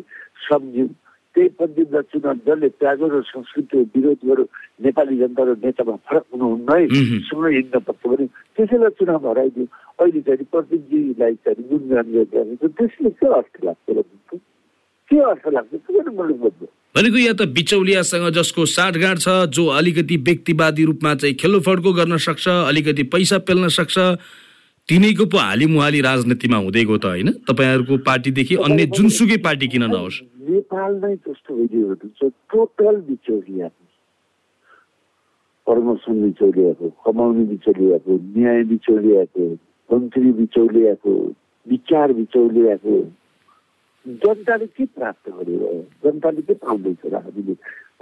सम्झ्यौँ। 0.49 0.89
त्यही 1.37 1.49
प्रदीपलाई 1.59 2.03
चुनाव 2.13 2.37
जसले 2.47 2.69
त्यागो 2.81 3.07
र 3.13 3.21
संस्कृतिको 3.29 3.79
विरोध 3.93 4.21
गर्यो। 4.25 4.45
नेपाली 4.81 5.17
जनता 5.21 5.43
र 5.45 5.51
नेतामा 5.65 5.97
फरक 6.09 6.25
हुनुहुन्न 6.33 6.69
है. 6.73 6.87
सँगै 7.29 7.51
हिँड्न 7.57 7.77
पर्छ 7.87 8.03
भने 8.09 8.27
त्यसैलाई 8.57 8.93
चुनाव 8.97 9.29
हराइदियो। 9.29 9.67
अहिले 10.01 10.21
चाहिँ 10.27 10.49
प्रदीपजीलाई 10.53 11.35
चाहिँ 11.45 11.69
गुणगान 11.69 12.07
गरिरहेको 12.13 12.57
छ 12.57 12.73
त्यसले 12.73 13.11
के 13.21 13.27
अर्थ 13.37 13.55
लाग्छ? 13.65 14.41
के 15.11 15.17
अर्थ 15.31 15.45
लाग्छ? 15.55 15.73
के 15.77 15.91
गर्नु 15.93 16.13
मुलुक 16.17 16.39
बन्नु 16.41 16.67
भनेको 16.97 17.19
या 17.19 17.33
त 17.37 17.45
बिचौलियासँग 17.53 18.29
जसको 18.33 18.65
साँठगाँठ 18.65 19.19
छ 19.21 19.29
जो 19.53 19.65
अलिकति 19.79 20.17
व्यक्तिवादी 20.17 20.85
रूपमा 20.89 21.15
चाहिँ 21.21 21.35
खेलोफड्को 21.37 21.93
गर्न 21.93 22.17
सक्छ 22.17 22.49
अलिकति 22.49 23.03
पैसा 23.13 23.39
पेल्न 23.45 23.69
सक्छ 23.69 23.97
तिनैको 24.89 25.25
पो 25.29 25.39
हालिमुहाली 25.39 26.01
राजनीतिमा 26.01 26.57
हुँदै 26.57 26.85
गयो 26.89 26.97
त 26.97 27.05
होइन? 27.05 27.29
तपाईँहरूको 27.45 27.97
पार्टीदेखि 28.01 28.55
अन्य 28.65 28.87
जुनसुकै 28.97 29.37
पार्टी 29.45 29.69
किन 29.69 29.85
नहोस्? 29.93 30.17
नेपाल 30.49 30.93
नै 31.05 31.15
भइदिएको 31.21 32.29
टोटल 32.55 32.97
बिचौलियाको 33.13 33.85
प्रमोसन 35.67 36.17
बिचौलियाको 36.23 36.87
कमाउने 37.05 37.45
बिचौलियाको 37.53 38.13
न्याय 38.41 38.63
बिचौलियाको 38.73 39.45
मन्त्री 39.91 40.33
बिचौलियाको 40.41 41.13
विचार 41.67 42.13
बिचौलियाको। 42.13 42.97
जनताले 44.07 44.67
के 44.67 44.85
प्राप्त 44.87 45.29
गर्यो? 45.31 45.71
जनताले 46.05 46.43
के 46.43 46.55
पाउँदैछ 46.55 47.03
र 47.11 47.15
हामीले 47.17 47.55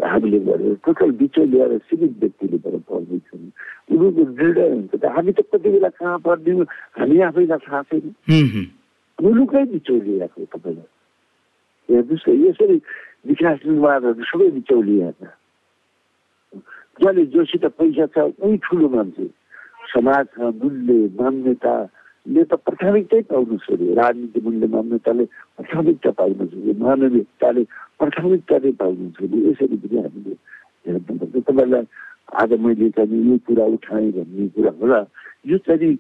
हामीले 0.04 0.38
गरेर 0.38 0.75
टोटल 0.84 1.11
बिचौलिया 1.16 1.64
र 1.64 1.78
सीमित 1.88 2.12
व्यक्तिले 2.20 2.58
गरेर 2.61 2.82
पाउँदैछन्। 2.88 3.44
उनीहरूको 3.88 4.23
निर्णय 4.37 4.68
हुन्छ 4.68 4.94
त। 5.00 5.04
हामी 5.04 5.32
त 5.32 5.40
कति 5.49 5.68
बेला 5.70 5.88
कहाँ 5.96 6.18
पर्ने 6.20 6.52
हामी 7.00 7.20
आफैलाई 7.20 7.58
थाहा 7.64 7.82
छैन। 7.88 8.14
मुलुकै 9.18 9.64
बिचौलियाको 9.64 10.44
तपाईँलाई। 10.44 10.88
हेर्नुहोस् 11.88 12.28
न 12.28 12.32
यसरी 12.44 12.76
विकास 13.28 13.58
निर्माणहरू 13.64 14.23
सबै 14.28 14.49
बिचौलिएका 14.61 15.28
जसले 17.00 17.25
जोसित 17.32 17.64
पैसा 17.80 18.06
छ 18.12 18.16
उही 18.44 18.56
ठुलो 18.61 18.88
मान्छे। 18.88 19.26
समाजमा 19.92 20.49
मूल्य 20.61 20.92
मान्यताले 22.25 22.45
त 22.47 22.57
प्राथमिकतै 22.59 23.23
पाउनु 23.23 23.57
छोड्यो 23.59 23.95
राजनीति 23.95 24.40
मूल्य 24.40 24.66
मान्यताले 24.66 25.25
प्राथमिकता 25.54 26.11
पाउनु 26.12 26.47
छोड्यो 26.47 26.75
मानवीयताले 26.75 27.62
प्राथमिकता 28.00 28.57
नै 28.59 28.73
पाउनु 28.73 29.11
छोड्यो 29.12 29.38
यसरी 29.45 29.76
पनि 29.76 29.97
हामीले 29.99 30.35
हेर्नुपर्छ 30.87 31.45
तपाईँलाई 31.45 31.85
आज 32.35 32.52
मैले 32.57 32.88
चाहिँ 32.90 33.21
यो 33.23 33.37
कुरा 33.45 33.64
उठाएँ 33.66 34.11
भन्ने 34.11 34.49
कुरा 34.50 34.73
होला 34.81 35.00
यो 35.45 35.59
चाहिँ 35.61 35.93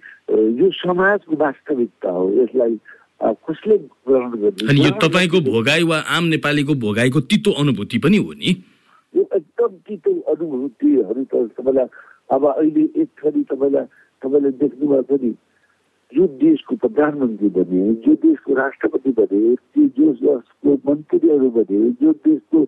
यो 0.54 0.70
समाजको 0.72 1.36
वास्तविकता 1.36 2.10
हो 2.10 2.24
यसलाई 2.32 2.78
कसले 3.20 3.76
ग्रहण 4.02 4.32
गर्ने 4.34 4.68
अनि 4.68 4.80
यो 4.80 4.90
तपाईँको 4.98 5.40
भोगाई 5.42 5.82
वा 5.84 5.98
आम 6.08 6.24
नेपालीको 6.32 6.74
भोगाईको 6.80 7.20
तितो 7.28 7.50
अनुभूति 7.60 7.98
पनि 8.00 8.16
हो 8.18 8.32
नि 8.34 8.50
यो 9.14 9.28
एकदम 9.30 9.72
तितो 9.84 10.10
अनुभूतिहरू 10.24 11.24
त 11.24 11.48
तपाईँलाई 11.52 11.88
अब 12.30 12.42
अहिले 12.48 12.84
एक 12.96 13.08
थरी 13.14 13.42
तपाईँलाई 13.44 13.86
तपाईँले 14.22 14.50
देख्नुभयो 14.56 15.02
पनि 15.04 15.36
जो 16.14 16.26
देशको 16.40 16.76
प्रधानमन्त्री 16.76 17.48
बने 17.56 17.82
जो 18.06 18.12
देशको 18.22 18.54
राष्ट्रपति 18.54 19.10
बने 19.18 19.54
त्यो 19.54 19.86
जो 19.98 20.12
देशको 20.14 20.74
मन्त्रीहरू 20.86 21.48
बने 21.50 21.78
जो 22.02 22.12
देशको 22.26 22.58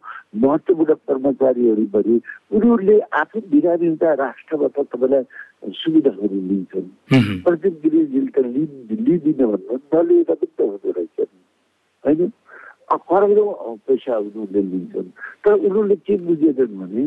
महत्त्वपूर्ण 0.43 0.95
कर्मचारीहरू 1.09 1.85
बने 1.95 2.17
उनीहरूले 2.51 2.99
आफै 3.21 3.41
बिरामी 3.51 3.87
हुँदा 3.87 4.13
राष्ट्रबाट 4.23 4.79
तपाईँलाई 4.95 5.71
सुविधाहरू 5.83 6.41
लिन्छन्। 6.49 6.89
प्रदीप 7.45 7.75
गिरिजीले 7.83 8.31
त 8.35 8.39
लिँदिन 8.47 9.41
भन्नु 9.47 9.79
नलिएर 9.95 10.35
पनि 10.35 10.47
त 10.47 10.61
हुँदो 10.61 10.91
रहेछ 10.97 11.29
होइन? 12.05 12.33
करोडौँ 13.07 13.77
पैसा 13.87 14.19
उनीहरूले 14.19 14.63
लिन्छन्। 14.63 15.09
तर 15.45 15.53
उनीहरूले 15.53 15.97
के 16.07 16.17
बुझेछन् 16.27 16.77
भने 16.81 17.05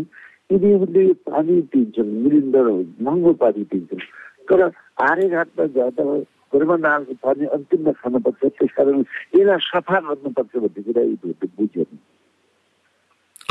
यिनीहरूले 0.49 1.03
पानी 1.27 1.61
दिन्छन् 1.73 2.11
मिलिन्डर 2.23 2.67
महँगो 3.03 3.33
पानी 3.43 3.63
दिन्छन्। 3.71 4.03
तर 4.49 4.61
आर्यघाटमा 5.09 5.65
जाँदा 5.77 6.03
घरमा 6.49 6.75
नहालको 6.83 7.13
पानी 7.23 7.45
अन्तिममा 7.55 7.91
खानुपर्छ 8.01 8.41
त्यस 8.57 8.71
कारण 8.77 8.97
यसलाई 9.37 9.59
सफा 9.69 9.97
गर्नुपर्छ 10.07 10.53
भन्ने 10.63 10.81
कुरा 10.85 11.01
यिनीहरूले 11.09 11.47
बुझेन। 11.57 11.91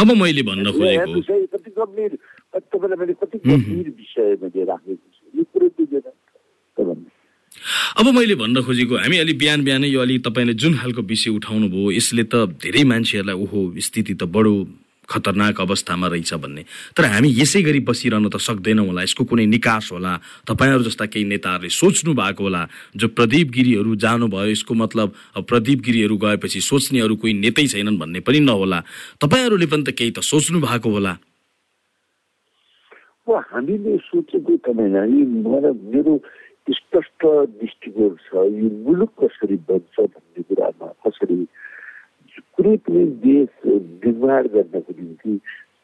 अब 0.02 0.08
मैले 0.22 0.42
भन्न 0.48 0.66
खोजेको 0.78 1.20
कति 1.54 1.70
गम्भीर 1.78 2.12
तपाईँलाई 2.54 2.98
मैले 2.98 3.14
कति 3.22 3.38
गम्भीर 3.46 3.86
विषय 3.98 4.36
मैले 4.42 4.64
राखेको 4.70 5.06
छु। 5.14 5.38
यो 5.38 5.44
कुरो 5.52 5.68
बुझेन। 5.78 6.06
अब 7.98 8.06
मैले 8.18 8.34
भन्न 8.42 8.62
खोजेको 8.66 8.94
हामी 8.98 9.16
अलि 9.18 9.32
बिहान 9.38 9.64
बिहानै 9.64 9.88
यो 9.88 10.00
अलि 10.00 10.18
तपाईँले 10.26 10.54
जुन 10.62 10.72
खालको 10.82 11.02
विषय 11.12 11.30
उठाउनु 11.38 11.66
भयो 11.70 11.90
यसले 11.98 12.24
त 12.32 12.34
धेरै 12.62 12.84
मान्छेहरूलाई 12.90 13.36
ओहो 13.44 13.60
स्थिति 13.86 14.14
त 14.14 14.22
बडो 14.34 14.54
खतरनाक 15.08 15.60
अवस्थामा 15.60 16.06
रहेछ 16.06 16.34
भन्ने। 16.34 16.62
तर 16.96 17.04
हामी 17.04 17.28
यसै 17.40 17.62
गरी 17.62 17.80
बसिरहन 17.80 18.28
त 18.28 18.36
सक्दैनौँ 18.36 18.86
होला। 18.86 19.02
यसको 19.02 19.24
कुनै 19.24 19.46
निकास 19.46 19.88
होला। 19.92 20.12
तपाईँहरू 20.44 20.82
जस्ता 20.84 21.06
केही 21.08 21.24
नेताहरूले 21.24 21.70
सोच्नु 21.72 22.12
भएको 22.14 22.42
होला। 22.44 22.62
जो 22.96 23.06
प्रदीप 23.08 23.48
गिरीहरू 23.50 23.94
जानुभयो 23.96 24.50
यसको 24.52 24.74
मतलब 24.74 25.08
प्रदीप 25.48 25.78
गिरीहरू 25.80 26.16
गएपछि 26.16 26.60
सोच्नेहरू 26.60 27.14
कोही 27.16 27.32
नेतै 27.44 27.66
छैनन् 27.72 27.98
भन्ने 27.98 28.20
पनि 28.20 28.40
नहोला। 28.40 28.80
तपाईँहरूले 29.22 29.66
पनि 29.66 29.82
त 29.82 29.90
केही 29.96 30.10
त 30.12 30.20
सोच्नु 30.20 30.60
भएको 30.60 30.90
होला। 30.90 31.14
हामीले 33.28 33.96
सोचेको 34.08 34.56
तपाईँलाई 34.64 35.16
मेरो 35.92 36.12
स्पष्ट 36.68 37.20
दृष्टिकोण 37.60 38.12
छ। 38.24 38.28
यो 38.32 38.68
मुलुक 38.84 39.12
कसरी 39.20 39.56
बन्छ 39.68 39.96
भन्ने 40.00 40.42
कुरामा 40.48 40.88
कसरी 41.04 41.36
कुनै 42.58 42.76
पनि 42.82 43.04
देश 43.22 43.48
निर्माण 44.02 44.46
गर्नको 44.54 44.92
निम्ति 44.98 45.32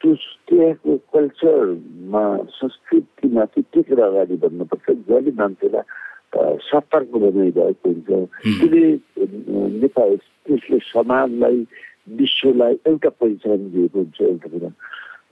त्यो 0.03 0.15
त्यहाँको 0.51 0.97
कल्चरमा 1.15 2.25
संस्कृतिमा 2.59 3.45
चाहिँ 3.55 3.65
टेकेर 3.75 4.01
अगाडि 4.03 4.37
बढ्नुपर्छ। 4.43 4.87
जसले 5.07 5.31
मान्छेलाई 5.39 5.87
सतर्क 6.67 7.11
बनाइरहेको 7.25 7.89
हुन्छ। 7.91 8.11
त्यसले 8.43 8.85
नेपाल 9.87 10.11
त्यसले 10.19 10.79
समाजलाई 10.91 11.59
विश्वलाई 12.19 12.75
एउटा 12.91 13.11
पहिचान 13.23 13.71
दिएको 13.71 13.99
हुन्छ 13.99 14.21
एउटा 14.21 14.49
कुरा। 14.51 14.71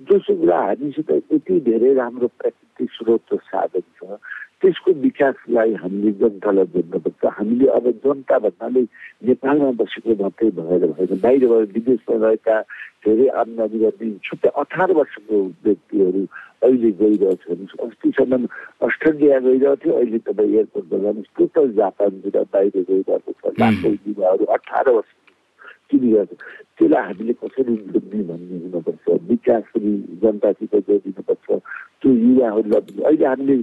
दोस्रो 0.03 0.35
कुरा 0.37 0.59
हामीसित 0.67 1.11
यति 1.11 1.61
धेरै 1.67 1.93
राम्रो 1.95 2.29
प्राकृतिक 2.39 2.89
स्रोत 2.91 3.33
र 3.33 3.37
साधन 3.51 3.87
छ। 3.97 4.19
त्यसको 4.63 4.91
विकासलाई 5.03 5.73
हामीले 5.75 6.11
जनतालाई 6.23 6.67
जोड्नुपर्छ 6.75 7.23
हामीले 7.39 7.67
अब 7.77 7.87
जनता 8.05 8.39
भन्नाले 8.39 8.83
नेपालमा 9.27 9.71
बसेको 9.79 10.15
मात्रै 10.23 10.51
भएर 10.59 10.87
भएन। 10.87 11.19
बाहिर 11.23 11.45
विदेशमा 11.75 12.17
रहेका 12.27 12.57
धेरै 13.03 13.27
आमदानी 13.43 13.79
गर्ने 13.83 14.11
छुट्टै 14.23 14.51
अठार 14.63 14.91
वर्षको 14.99 15.37
व्यक्तिहरू 15.67 16.23
अहिले 16.63 16.91
गइरहेछन् 17.03 17.67
अस्तिसम्म 17.87 18.43
अस्ट्रेलिया 18.87 19.39
गइरहेको 19.47 19.77
थियो 19.83 19.95
अहिले 19.99 20.19
तपाईँ 20.31 20.55
एयरपोर्टमा 20.55 20.99
जानुहोस्। 21.03 21.35
टोटल 21.39 21.67
जापानतिर 21.79 22.37
बाहिर 22.55 22.75
गइरहेको 22.91 23.31
छ। 23.35 23.55
लाखौँ 23.59 23.95
युवाहरू 24.07 24.45
अठार 24.57 24.87
वर्ष 24.95 25.11
किनिरहेको 25.93 26.37
त्यसलाई 26.75 27.03
हामीले 27.03 27.33
कसरी 27.39 27.77
जोड्ने 27.89 28.23
भन्ने 28.25 28.57
हुनुपर्छ 28.59 29.21
विकास 29.29 29.65
पनि 29.71 29.93
जनतासित 30.23 30.75
जोडिनुपर्छ 30.83 31.61
त्यो 32.03 32.11
युवाहरूलाई 32.11 33.03
अहिले 33.03 33.27
हामीले 33.27 33.57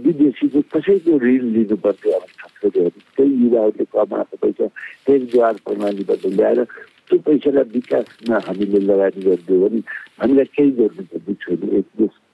विदेशीको 0.00 0.60
कसैको 0.70 1.18
ऋण 1.18 1.42
लिनुपर्ने 1.52 2.12
अवस्था 2.12 2.46
छ 2.58 2.88
त्यही 3.10 3.32
युवाहरूले 3.42 3.84
कमाएको 3.88 4.36
पैसा 4.38 4.66
त्यही 5.06 5.26
द्वार 5.26 5.54
प्रणालीबाट 5.64 6.26
ल्याएर 6.28 6.64
त्यो 7.08 7.18
पैसालाई 7.20 7.70
विकासमा 7.72 8.38
हामीले 8.46 8.80
लगानी 8.82 9.22
गरिदियो 9.22 9.60
भने 9.60 9.80
हामीलाई 10.18 10.50
केही 10.52 10.70
गर्नु 10.72 11.02
पर्ने 11.04 11.34
छैन 11.40 11.62
एक 11.74 11.86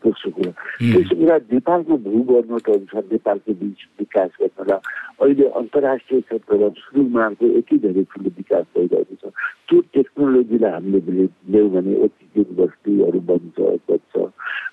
दोस्रो 0.07 0.31
कुरा 0.37 0.53
त्यसो 0.79 1.15
कुरा 1.19 1.37
नेपालको 1.53 1.97
भूगर्भको 2.07 2.73
अनुसार 2.79 3.05
नेपालको 3.13 3.53
बिच 3.61 3.81
विकास 4.01 4.31
गर्नलाई 4.41 4.81
अहिले 5.21 5.47
अन्तर्राष्ट्रिय 5.61 6.21
क्षेत्रमा 6.21 6.69
सुरुमाको 6.81 7.47
यति 7.59 7.77
धेरै 7.85 8.03
ठुलो 8.13 8.31
विकास 8.37 8.65
भइरहेको 8.77 9.15
छ। 9.21 9.33
त्यो 9.67 9.81
टेक्नोलोजीलाई 9.97 10.73
हामीले 10.77 11.25
ल्यायौँ 11.51 11.71
भने 11.75 11.93
यति 12.05 12.25
युनिभर्सिटीहरू 12.37 13.21
बन्छ 13.31 13.57
बन्छ। 13.89 14.15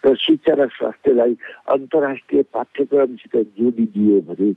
र 0.04 0.16
शिक्षा 0.20 0.54
र 0.60 0.68
स्वास्थ्यलाई 0.78 1.34
अन्तर्राष्ट्रिय 1.76 2.42
पाठ्यक्रमसित 2.54 3.36
जोडिदियो 3.58 4.20
भने 4.28 4.50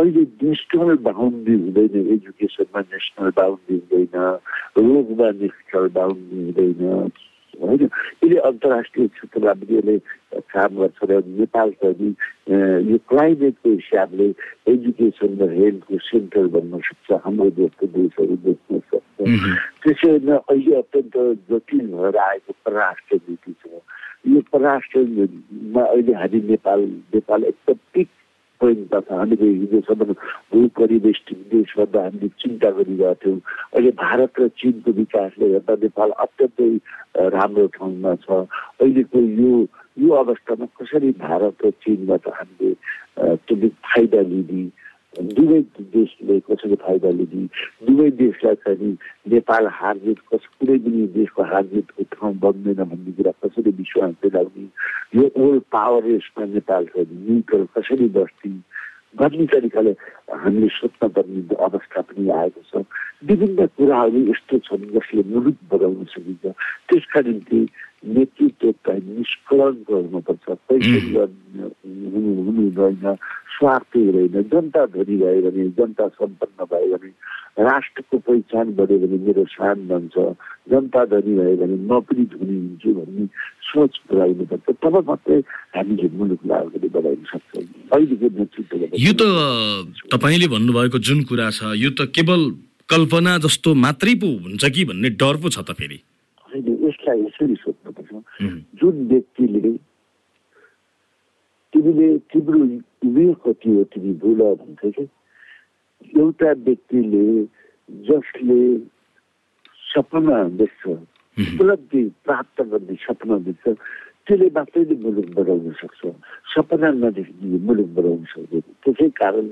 अहिले 0.00 0.22
नेसनल 0.42 0.96
बााउन्ड्री 1.04 1.54
हुँदैन 1.54 1.94
एजुकेसनमा 2.14 2.80
नेसनल 2.80 3.30
बााउन्ड्री 3.36 3.76
हुँदैन 3.76 4.16
रोगमा 4.80 5.28
नेसनल 5.44 5.86
बााउन्ड्री 5.96 6.40
हुँदैन। 6.40 7.12
होइन 7.56 7.82
यसले 7.82 8.36
अन्तर्राष्ट्रिय 8.42 9.06
क्षेत्रमा 9.08 9.52
पनि 9.54 9.76
यसले 9.76 9.98
काम 10.46 10.76
गर्छ 10.76 10.98
र 11.04 11.20
नेपाल 11.32 11.70
पनि 11.82 12.08
यो 12.88 12.98
क्लाइमेटको 13.08 13.70
हिसाबले 13.72 14.28
एजुकेसन 14.68 15.38
र 15.38 15.50
हेल्थको 15.52 15.98
सेन्टर 16.04 16.46
बन्न 16.50 16.80
सक्छ 16.82 17.20
हाम्रो 17.24 17.50
जस्तो 17.58 17.86
देशहरू 17.92 18.36
देख्न 18.44 18.80
सक्छ 18.86 19.28
त्यसैले 19.82 20.32
अहिले 20.34 20.74
अत्यन्त 20.76 21.16
जटिल 21.50 21.86
भएर 21.92 22.16
आएको 22.22 22.52
परराष्ट्र 22.64 23.20
नीति 23.22 23.52
छ 23.54 23.80
यो 24.26 24.40
परराष्ट्रमा 24.52 25.82
अहिले 25.84 26.12
हामी 26.14 26.40
नेपाल 26.50 26.80
नेपाल 27.14 27.44
एकदम 27.44 27.78
पिक 27.94 28.08
पोइन्टमा 28.64 29.00
छ 29.04 29.12
हामीले 29.12 29.48
हिजोसम्म 29.60 30.12
भू 30.52 30.60
परिवेष्टित 30.80 31.38
देशभन्दा 31.52 32.00
हामीले 32.04 32.28
चिन्ता 32.40 32.70
गरिरहेको 32.80 33.14
थियौँ। 33.20 33.40
अहिले 33.76 33.90
भारत 34.00 34.40
र 34.40 34.48
चिनको 34.56 34.90
विकासले 35.00 35.48
गर्दा 35.52 35.74
नेपाल 35.84 36.10
अत्यन्तै 36.24 36.70
राम्रो 37.36 37.66
ठाउँमा 37.76 38.14
छ। 38.24 38.28
अहिलेको 38.80 39.18
यो 39.20 39.52
यो 40.00 40.10
अवस्थामा 40.22 40.66
कसरी 40.80 41.10
भारत 41.20 41.54
र 41.64 41.70
चिनबाट 41.84 42.24
हामीले 42.38 42.72
त्यो 43.44 43.68
फाइदा 43.84 44.20
लिने 44.32 44.62
दुवै 45.14 45.60
देशले 45.94 46.38
कसरी 46.40 46.74
फाइदा 46.74 47.10
लिने 47.10 47.46
दुवै 47.86 48.10
देशलाई 48.22 48.54
चाहिँ 48.64 48.92
नेपाल 49.32 49.66
हारजित 49.78 50.18
कस 50.32 50.46
कुनै 50.58 50.78
पनि 50.78 51.06
देशको 51.14 51.42
हारजितको 51.52 52.02
ठाउँ 52.12 52.34
बन्दैन 52.44 52.82
भन्ने 52.82 53.12
कुरा 53.12 53.32
कसरी 53.44 53.70
विश्वास 53.78 54.14
दिलाउने 54.22 54.66
यो 55.20 55.30
ओल्ड 55.44 55.62
पावर 55.72 56.02
रेसमा 56.04 56.44
नेपाल 56.54 56.86
छ 56.86 57.06
न्युट्रल 57.12 57.66
कसरी 57.76 58.08
बस्ने 58.18 58.54
भन्ने 59.18 59.46
तरिकाले 59.46 59.90
हामीले 60.34 60.68
सोध्न 60.74 61.08
पर्ने 61.14 61.40
अवस्था 61.64 62.00
पनि 62.00 62.30
आएको 62.30 62.62
छ। 62.70 62.84
विभिन्न 63.24 63.66
कुराहरू 63.78 64.18
यस्तो 64.30 64.58
छन् 64.66 64.90
जसले 64.90 65.22
मुलुक 65.30 65.56
बनाउन 65.70 66.04
सकिन्छ। 66.10 66.44
त्यसका 66.90 67.20
निम्ति 67.20 67.60
नेतृत्व 68.06 68.70
चाहिँ 68.84 69.02
निष्कलङ्क 69.08 69.90
हुनुपर्छ 69.90 70.56
पैसा 70.68 71.24
हुनु 72.04 72.32
हुँदैन 72.46 73.16
स्वार्थी 73.54 74.00
हुँदैन 74.06 74.42
जनता 74.50 74.84
धनी 74.92 75.16
भयो 75.18 75.50
भने 75.50 75.68
जनता 75.78 76.08
सम्पन्न 76.10 76.64
भयो 76.72 76.96
भने 76.96 77.12
राष्ट्रको 77.60 78.18
पहिचान 78.20 78.74
बढ्यो 78.76 78.98
भने 78.98 79.18
मेरो 79.24 79.44
सान 79.48 79.86
बन्छ 79.88 80.16
जनता 80.70 81.04
धनी 81.06 81.34
भयो 81.36 81.56
भने 81.56 81.76
म 81.86 82.00
पनि 82.02 82.24
धनी 82.26 82.56
हुन्छु 82.56 82.94
भन्ने 82.94 83.26
सोच 83.64 83.98
पुऱ्याउनुपर्छ 84.04 84.76
तब 84.84 84.96
मात्रै 85.08 85.38
हामीले 85.72 86.08
मुलुकलाई 86.14 86.60
अगाडि 86.60 86.88
बढाउन 86.90 87.22
सक्छौँ 87.30 87.64
अहिलेको 87.90 88.28
नेतृत्व 88.38 88.96
यो 88.98 89.12
त 89.14 89.22
तपाईँले 90.12 90.48
भन्नुभएको 90.50 90.98
जुन 91.00 91.22
कुरा 91.24 91.50
छ 91.52 91.72
यो 91.78 91.90
त 91.92 92.10
केवल 92.12 92.42
कल्पना 92.88 93.38
जस्तो 93.40 93.74
मात्रै 93.80 94.14
पो 94.20 94.34
हुन्छ 94.40 94.64
कि 94.68 94.84
भन्ने 94.84 95.16
डर 95.16 95.36
पो 95.38 95.48
छ 95.48 95.58
त 95.60 95.78
फेरि 95.78 96.00
यसलाई 97.04 97.20
यसरी 97.24 97.54
सोध्नुपर्छ 97.54 98.12
जुन 98.80 99.06
व्यक्तिले 99.08 99.72
तिमीले 101.72 102.08
तिम्रो 102.32 102.60
उमेर 103.04 103.34
कति 103.44 103.70
हो 103.70 103.82
तिमी 103.92 104.12
बोल 104.22 104.40
भन्छ 104.56 104.82
कि 104.96 105.04
एउटा 106.20 106.52
व्यक्तिले 106.64 107.24
जसले 108.08 108.60
सपना 109.84 110.36
देख्छ 110.56 110.86
उपलब्धि 110.88 112.02
प्राप्त 112.24 112.62
गर्ने 112.62 112.94
सपना 113.04 113.38
देख्छ 113.44 113.76
त्यसले 114.24 114.46
मात्रैले 114.56 114.94
मुलुक 115.04 115.28
बढाउन 115.36 115.72
सक्छ। 115.76 116.00
सपना 116.56 116.88
नदेख्ने 116.96 117.58
मुलुक 117.60 117.88
बढाउन 117.92 118.24
सक्दैन। 118.24 118.64
त्यसै 118.80 119.08
कारण 119.20 119.46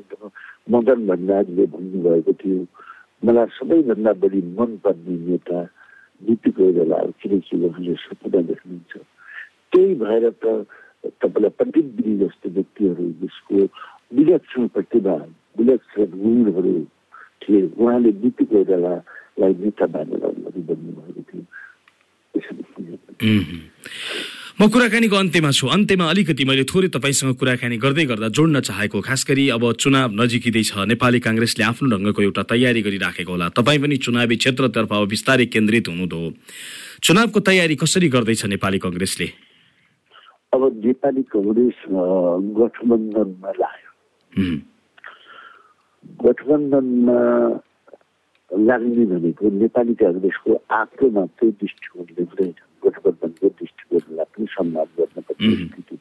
मदन 0.73 1.07
भण्डारीले 1.07 1.65
भन्नुभएको 1.69 2.33
थियो 2.41 2.61
मलाई 3.23 3.47
सबैभन्दा 3.53 4.13
बढी 4.23 4.41
मनपर्ने 4.57 5.17
नेता 5.29 5.59
नीति 6.29 6.51
कोइराला 6.57 6.99
किनकि 7.23 7.57
उहाँले 7.67 7.95
सपना 8.05 8.41
देख्नुहुन्छ 8.49 8.93
त्यही 9.73 9.95
भएर 10.03 10.25
त 10.43 10.45
तपाईँलाई 11.19 11.53
पण्डित 11.59 11.87
गिरी 11.97 12.13
जस्तो 12.19 12.49
व्यक्तिहरू 12.57 13.05
जसको 13.23 13.57
विलक्षण 14.17 14.67
प्रतिभा 14.75 15.17
विलक्षण 15.59 16.05
गुणहरू 16.15 16.75
थिए 17.43 17.61
उहाँले 17.75 18.11
नीति 18.23 18.45
कोइरालालाई 18.53 19.53
नेता 19.63 19.87
मानेर 19.95 20.23
अगाडि 20.23 20.61
बढ्नुभएको 20.69 21.23
थियो. 21.29 21.43
म 24.53 24.69
कुराकानीको 24.69 25.17
अन्त्यमा 25.17 25.51
छु। 25.57 25.65
अन्त्यमा 25.65 26.05
अलिकति 26.13 26.45
मैले 26.45 26.65
थोरै 26.69 26.89
तपाईँसँग 26.93 27.41
कुराकानी 27.41 27.77
गर्दै 27.81 28.05
गर्दा 28.05 28.29
जोड्न 28.37 28.61
चाहेको 28.61 29.01
खास 29.01 29.25
गरी 29.25 29.49
अब 29.57 29.65
चुनाव 29.81 30.13
नजिकै 30.13 30.53
छ 30.53 30.85
नेपाली 30.93 31.21
काङ्ग्रेसले 31.25 31.65
आफ्नो 31.65 31.89
ढङ्गको 31.89 32.21
एउटा 32.21 32.43
तयारी 32.53 32.81
गरिराखेको 32.85 33.33
होला। 33.33 33.49
तपाईँ 33.57 33.81
पनि 33.81 33.97
चुनावी 34.05 34.37
क्षेत्रतर्फ 34.37 34.93
अब 34.93 35.09
बिस्तारै 35.09 35.47
केन्द्रित 35.57 35.89
हुनुहुँदो 35.89 36.21
चुनावको 37.01 37.39
तयारी 37.49 37.75
कसरी 37.81 38.09
गर्दैछ 38.13 38.45
नेपाली 38.53 38.79
कङ्ग्रेसले? 38.85 39.29
अब 40.53 40.63
नेपाली 40.85 41.23
कङ्ग्रेस 41.33 41.79
गठबन्धनमा 42.61 43.51
लाग्यो. 43.57 43.91
गठबन्धनमा 46.25 47.19
लाग्ने 48.53 49.05
भनेको 49.17 49.45
नेपाली 49.65 49.95
काङ्ग्रेसको 49.97 50.51
आफ्नो 50.77 51.07
मात्रै 51.17 51.51
दृष्टिकोणले 51.57 52.23
हुँदैन। 52.29 52.53
गठबन्धनको 52.85 53.47
सम्मान 54.55 54.87
गर्न. 54.99 55.23
स्थिति 55.23 55.99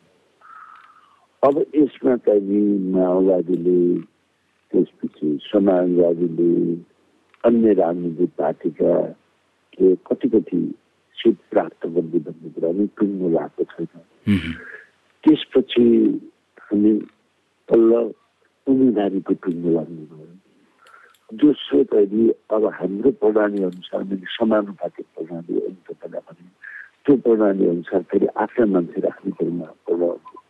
अब 1.43 1.57
यसमा 1.75 2.15
चाहिँ 2.25 2.61
माओवादीले 2.93 3.79
त्यसपछि 4.71 5.27
समाजवादीले 5.43 6.51
अन्य 7.43 7.73
राजनीतिक 7.73 8.29
पार्टीका 8.37 8.93
के 9.73 9.95
कति 10.07 10.29
कति 10.29 10.61
सिट 11.17 11.37
प्राप्त 11.51 11.87
गर्ने 11.87 12.19
भन्ने 12.19 12.49
कुरा 12.55 12.71
नै 12.77 12.85
टुङ्गो 12.97 13.29
लागेको 13.29 13.85
छैन. 13.85 14.53
त्यसपछि 15.23 15.87
हामी 16.61 16.93
तल्ल 17.69 17.91
उम्मेदवारीको 18.67 19.33
टुङ्गो 19.43 19.69
लाग्नु 19.77 20.05
भयो 20.11 20.27
दोस्रो 21.39 21.83
चाहिँ 21.91 22.29
अब 22.53 22.65
हाम्रो 22.77 23.11
प्रणाली 23.21 23.63
अनुसार 23.63 24.03
मैले 24.03 24.27
समानुपातिक 24.37 25.05
प्रणाली 25.15 25.59
अन्त 25.67 25.87
पहिला 25.91 26.19
भने 26.19 26.49
त्यो 27.05 27.15
प्रणाली 27.17 27.67
अनुसार 27.67 28.01
फेरि 28.09 28.27
आफ्ना 28.37 28.65
मान्छे 28.67 29.01
राख्ने 29.01 29.31
कुरोमा 29.33 29.67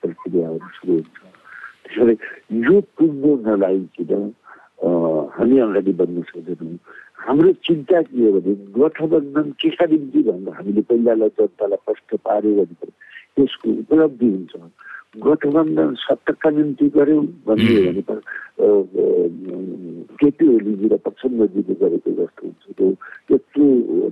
प्रक्रियाहरू 0.01 0.67
सुरु 0.75 0.93
हुन्छ 0.93 1.19
त्यसैले 1.85 2.15
यो 2.61 2.79
टुङ्गो 2.97 3.31
नलागिकन 3.45 4.23
हामी 5.31 5.57
अगाडि 5.59 5.93
बढ्न 5.93 6.21
सक्दैनौँ 6.23 6.77
हाम्रो 7.19 7.51
चिन्ता 7.61 8.01
के 8.03 8.25
हो 8.25 8.31
भने 8.35 8.53
गठबन्धन 8.73 9.47
केका 9.59 9.85
निम्ति 9.87 10.21
भन्दा 10.23 10.51
हामीले 10.51 10.81
पहिलालाई 10.89 11.29
जनतालाई 11.37 11.83
प्रश्न 11.85 12.17
पार्यो 12.19 12.65
भने 12.65 12.91
यसको 13.37 13.67
उपलब्धि 13.81 14.27
हुन्छ 14.27 14.53
गठबन्धन 15.19 15.93
सत्ताका 15.99 16.49
निम्ति 16.51 16.87
गऱ्यौँ 16.89 17.25
भन्ने 17.45 18.01
भने 18.01 18.19
त 20.21 20.43
ओलीजी 20.43 20.87
र 20.87 20.95
प्रचण्डजीले 21.01 21.73
गरेको 21.81 22.11
जस्तो 22.11 22.41
हुन्छ। 22.45 22.63
त्यो 22.77 22.87
यत्रो 23.29 23.65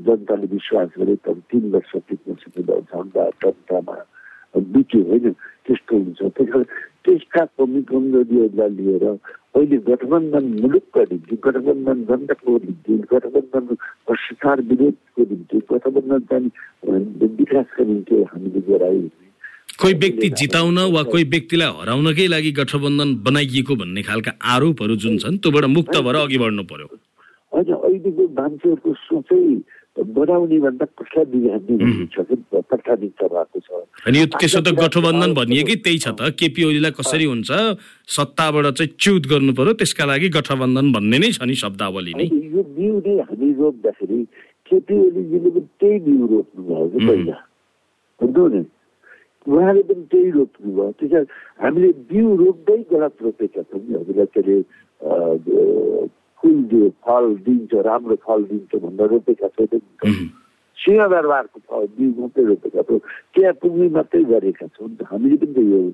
जनताले 0.06 0.48
विश्वास 0.50 0.89
गरे 0.98 1.15
तर 1.22 1.38
तिन 1.50 1.63
वर्ष 1.72 1.91
टिक्न 2.10 2.34
सकेन 2.34 2.65
झन्डा 2.65 3.30
जनतामा 3.43 3.95
बित्यो 4.74 5.02
होइन। 5.10 5.32
त्यस्तो 5.65 5.95
हुन्छ। 5.98 6.19
त्यस 6.34 6.50
कारण 6.50 6.63
त्यसका 7.06 7.43
कमी 7.58 7.82
कमजोरीहरूलाई 7.89 8.69
लिएर 8.76 9.06
अहिले 9.06 9.78
गठबन्धन 9.86 10.45
मुलुकका 10.62 11.02
निम्ति 11.12 11.36
गठबन्धन 11.45 12.04
जनताको 12.10 12.58
निम्ति 12.58 12.93
गठबन्धन 13.12 13.65
भ्रष्टाचार 14.08 14.62
विरोधको 14.62 15.22
निम्ति 15.30 15.58
गठबन्धन 15.72 16.22
चाहिँ 16.26 17.30
विकासका 17.38 17.84
निम्ति 17.84 18.24
हामीले 18.24 18.62
भने 18.67 19.28
कोही 19.81 19.93
व्यक्ति 20.03 20.27
जिताउन 20.39 20.77
वा 20.93 21.01
कोही 21.11 21.23
व्यक्तिलाई 21.33 21.71
हराउनकै 21.79 22.27
लागि 22.27 22.51
गठबन्धन 22.59 23.09
बनाइएको 23.25 23.73
भन्ने 23.81 24.01
खालका 24.03 24.31
आरोपहरू 24.53 24.95
जुन 25.03 25.17
छन् 25.23 25.37
त्योबाट 25.39 25.65
मुक्त 25.75 25.95
भएर 26.05 26.15
अघि 26.15 26.37
बढ्नु 26.37 26.63
पर्यो। 26.71 26.87
होइन 27.53 27.69
अहिलेको 27.73 28.23
मान्छेहरूको 28.39 28.91
सोचै 29.07 29.41
बढाउने 30.15 30.57
भन्दा 30.63 30.85
कसलाई 30.99 31.25
बिगार्ने 31.31 31.75
छ 32.13 32.17
भएको 32.23 33.59
छ। 33.59 33.69
अनि 34.07 34.17
यो 34.19 34.25
त्यसो 34.35 34.59
त 34.61 34.71
गठबन्धन 34.79 35.31
भनिएकै 35.39 35.75
त्यही 35.83 35.97
छ 35.99 36.07
त। 36.15 36.31
केपी 36.39 36.61
ओलीलाई 36.63 36.91
कसरी 36.99 37.25
हुन्छ 37.31 37.49
सत्ताबाट 38.15 38.65
चाहिँ 38.79 38.91
च्युत 38.95 39.23
गर्नु 39.31 39.51
पर्यो 39.59 39.73
त्यसका 39.79 40.05
लागि 40.11 40.27
गठबन्धन 40.37 40.91
भन्ने 40.95 41.17
नै 41.19 41.31
छ 41.35 41.43
नि 41.43 41.55
शब्दावली 41.63 42.13
नै। 42.19 42.27
यो 42.27 42.61
बिउ 42.75 42.95
नै 43.05 43.15
हामी 43.27 43.47
रोप्दाखेरि 43.59 44.19
केपी 44.71 44.95
ओलीजीले 45.07 45.49
पनि 45.55 45.67
त्यही 45.79 45.97
बिउ 46.05 46.23
रोप्नु 46.31 46.61
भयो 46.67 46.87
कि 46.93 46.99
पहिला। 47.07 47.37
बुझ्नु 48.19 48.47
नि? 48.55 48.61
उहाँले 49.47 49.84
पनि 49.84 50.08
त्यही 50.12 50.30
रोप्नु 50.30 50.73
भयो। 50.73 50.91
त्यस 50.91 51.12
कारण 51.12 51.25
हामीले 51.62 51.88
बिउ 51.88 52.36
रोप्दै 52.36 52.78
गलत 52.78 53.15
रोपेका 53.21 53.62
छौँ 53.62 53.82
नि। 53.82 53.93
हामीलाई 53.93 54.25
के 54.25 54.39
अरे 54.39 54.63
अ, 55.02 55.13
अ, 55.13 56.06
फुल 56.41 56.63
दियो 56.63 56.89
फल 56.89 57.36
दिन्छ 57.36 57.73
राम्रो 57.73 58.15
फल 58.15 58.43
दिन्छ 58.43 58.75
भनेर 58.75 59.08
रोपेका 59.08 59.47
छैनौँ। 59.47 60.25
सिंहदरबारको 60.78 61.60
फल 61.60 61.88
बिउ 61.88 62.21
मात्रै 62.21 62.43
रोपेका 62.45 62.82
छौँ। 62.82 62.99
त्यहाँ 63.36 63.54
पुग्ने 63.54 63.89
मात्रै 63.89 64.23
गरेका 64.23 64.67
छौँ। 64.67 64.97
हामीले 65.06 65.36
पनि 65.36 65.54
त 65.54 65.58
यो 65.58 65.93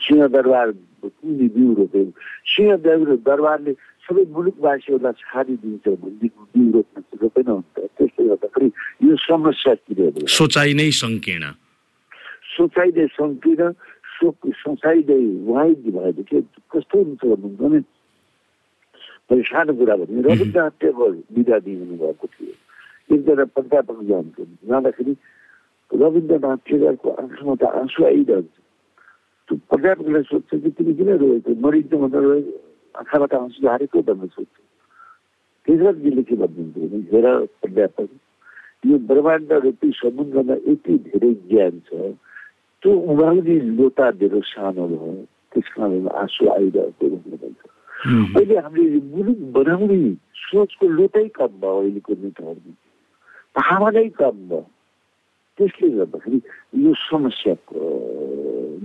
सिंहदरबार 0.00 0.70
पुग्ने 1.02 1.48
बिउ 1.48 1.74
रोप्यौँ। 1.74 2.12
सिंहदरबार 2.46 3.16
दरबारले 3.16 3.72
सबै 4.08 4.24
मुलुकवासीहरूलाई 4.30 5.12
छाडिदिन्छ 5.12 5.88
भन्ने 5.88 6.28
बिउ 6.28 6.72
रोप्न 6.72 7.02
रोपेन। 7.22 7.46
हुन्छ 7.46 7.80
त्यसले 7.98 8.28
गर्दाखेरि 8.28 8.66
यो 9.08 9.16
समस्या 9.16 9.74
किन? 9.74 10.26
सोचाइ 10.26 10.74
नै 10.74 10.90
सङ्कीर्ण। 10.90 11.65
सोचाइले 12.56 13.06
सङ्कीर्ण 13.12 13.70
सो 14.12 14.30
सोचाइले 14.56 15.18
वाइड 15.46 15.82
भएदेखि 15.92 16.40
कस्तो 16.72 16.98
हुन्छ 16.98 17.24
भन्नुहुन्छ 17.24 17.60
भने 17.60 17.80
मैले 19.30 19.42
सानो 19.44 19.72
कुरा 19.74 19.96
भने 19.98 20.22
रविन्द्रनाथ 20.24 20.74
टेगोर 20.80 21.12
विदा 21.32 21.58
दिनु 21.60 21.96
भएको 21.96 22.26
थियो 22.28 22.52
एकजना 23.10 23.44
प्राध्यापक 23.46 23.98
जान्थ्यो 24.04 24.44
जाँदाखेरि 24.66 25.16
रविन्द्रनाथ 25.90 26.60
टेगरको 26.64 27.10
आँखामा 27.14 27.54
त 27.54 27.64
आँसु 27.76 28.04
आइरहन्छ 28.04 28.54
त्यो 29.48 29.56
प्राध्यापकलाई 29.64 30.22
सोध्छ 30.24 30.50
कि 30.56 30.70
तिमी 30.72 30.94
किन 30.96 31.10
रोएको 31.16 31.54
मरिन्छ 31.60 31.92
भनेर 31.94 32.22
रोएको 32.22 32.54
आँखाबाट 32.94 33.34
आँसु 33.36 33.62
झारेको 33.62 34.02
भनेर 34.04 34.30
सोध्छ 34.30 34.54
केशवजीले 35.68 36.22
के 36.24 36.36
भन्नुहुन्थ्यो 36.36 36.88
भने 36.88 37.02
हेर 37.12 37.26
प्राध्यापक 37.56 38.08
यो 38.84 38.98
ब्रह्माण्ड 39.04 39.52
रूपी 39.64 39.90
समुद्रमा 39.94 40.54
यति 40.64 40.98
धेरै 41.04 41.32
ज्ञान 41.44 41.80
छ 41.86 42.14
त्यो 42.82 42.92
उभाउने 43.12 43.54
लोटा 43.78 44.06
धेरै 44.20 44.40
सानो 44.52 44.86
भयो 44.92 45.12
त्यस 45.52 45.68
कारण 45.74 46.06
आँसु 46.22 46.42
आइरहेको 46.56 47.04
भनेर 47.08 47.38
भन्छ 47.42 47.62
अहिले 48.36 48.56
हामीले 48.64 49.00
मुलुक 49.12 49.40
बनाउने 49.56 49.98
सोचको 50.46 50.84
लोटै 50.98 51.26
कम 51.38 51.52
भयो 51.62 51.78
अहिलेको 51.82 52.12
नेताहरूमा 52.22 52.74
भावनै 53.58 54.08
कम 54.20 54.36
भयो 54.50 54.64
त्यसले 55.58 55.88
गर्दाखेरि 55.96 56.38
यो 56.84 56.92
समस्या 57.08 57.54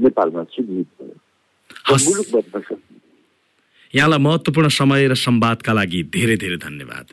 नेपालमा 0.04 0.44
चिन्हित 0.56 0.90
भयो। 1.00 1.16
मुलुक 2.06 2.28
बन्न 2.34 2.62
सक्ने 2.62 3.00
यहाँलाई 3.94 4.20
महत्त्वपूर्ण 4.28 4.68
समय 4.80 5.08
र 5.12 5.16
संवादका 5.20 5.74
लागि 5.74 6.00
धेरै 6.16 6.38
धेरै 6.44 6.58
धन्यवाद 6.68 7.08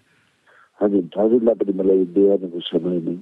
हजुर 0.80 1.04
हजुरलाई 1.20 1.54
पनि 1.60 1.72
मलाई 1.80 2.04
बिहानको 2.14 2.60
समयमा 2.70 3.14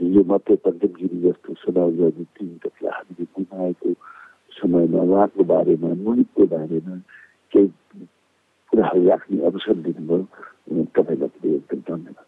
हिजो 0.00 0.22
मात्रै 0.24 0.56
पञ्चमगिरी 0.58 1.18
जस्तो 1.20 1.54
समाजवादी 1.60 2.24
तिन 2.32 2.50
तकलाई 2.58 2.92
हामीले 2.92 3.24
गुमाएको 3.34 3.88
समयमा 4.52 5.00
उहाँको 5.04 5.44
बारेमा 5.46 5.88
मुलुकको 5.98 6.46
बारेमा 6.48 6.94
केही 7.52 7.68
कुराहरू 8.72 9.02
राख्ने 9.04 9.36
अवसर 9.44 9.76
दिनुभयो 9.82 10.84
तपाईँलाई 10.90 11.28
पनि 11.30 11.54
एकदम 11.54 11.80
धन्यवाद 11.86 12.19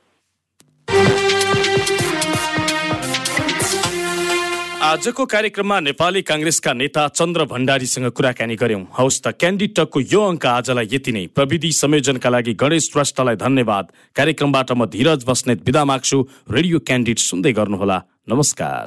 आजको 4.83 5.25
कार्यक्रममा 5.31 5.79
नेपाली 5.81 6.21
काङ्ग्रेसका 6.27 6.73
नेता 6.75 7.03
चन्द्र 7.14 7.45
भण्डारीसँग 7.47 8.07
कुराकानी 8.18 8.55
गर्यौं 8.62 8.83
हौस् 8.99 9.23
त 9.23 9.31
क्यान्डिटकको 9.38 9.99
यो 10.12 10.21
अङ्क 10.31 10.47
आजलाई 10.53 10.87
यति 10.92 11.12
नै। 11.14 11.23
प्रविधि 11.38 11.71
संयोजनका 11.73 12.29
लागि 12.35 12.53
गणेश 12.59 12.90
श्रेष्ठलाई 12.90 13.37
धन्यवाद। 13.47 13.85
कार्यक्रमबाट 14.18 14.68
म 14.75 14.90
धीरज 14.90 15.21
बस्नेत 15.23 15.62
विदा 15.62 15.83
माग्छु। 15.87 16.18
रेडियो 16.51 16.79
क्यान्डिड 16.83 17.18
सुन्दै 17.31 17.53
गर्नुहोला। 17.55 17.99
नमस्कार। 18.27 18.85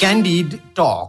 Candid 0.00 0.50
Talk. 0.74 1.08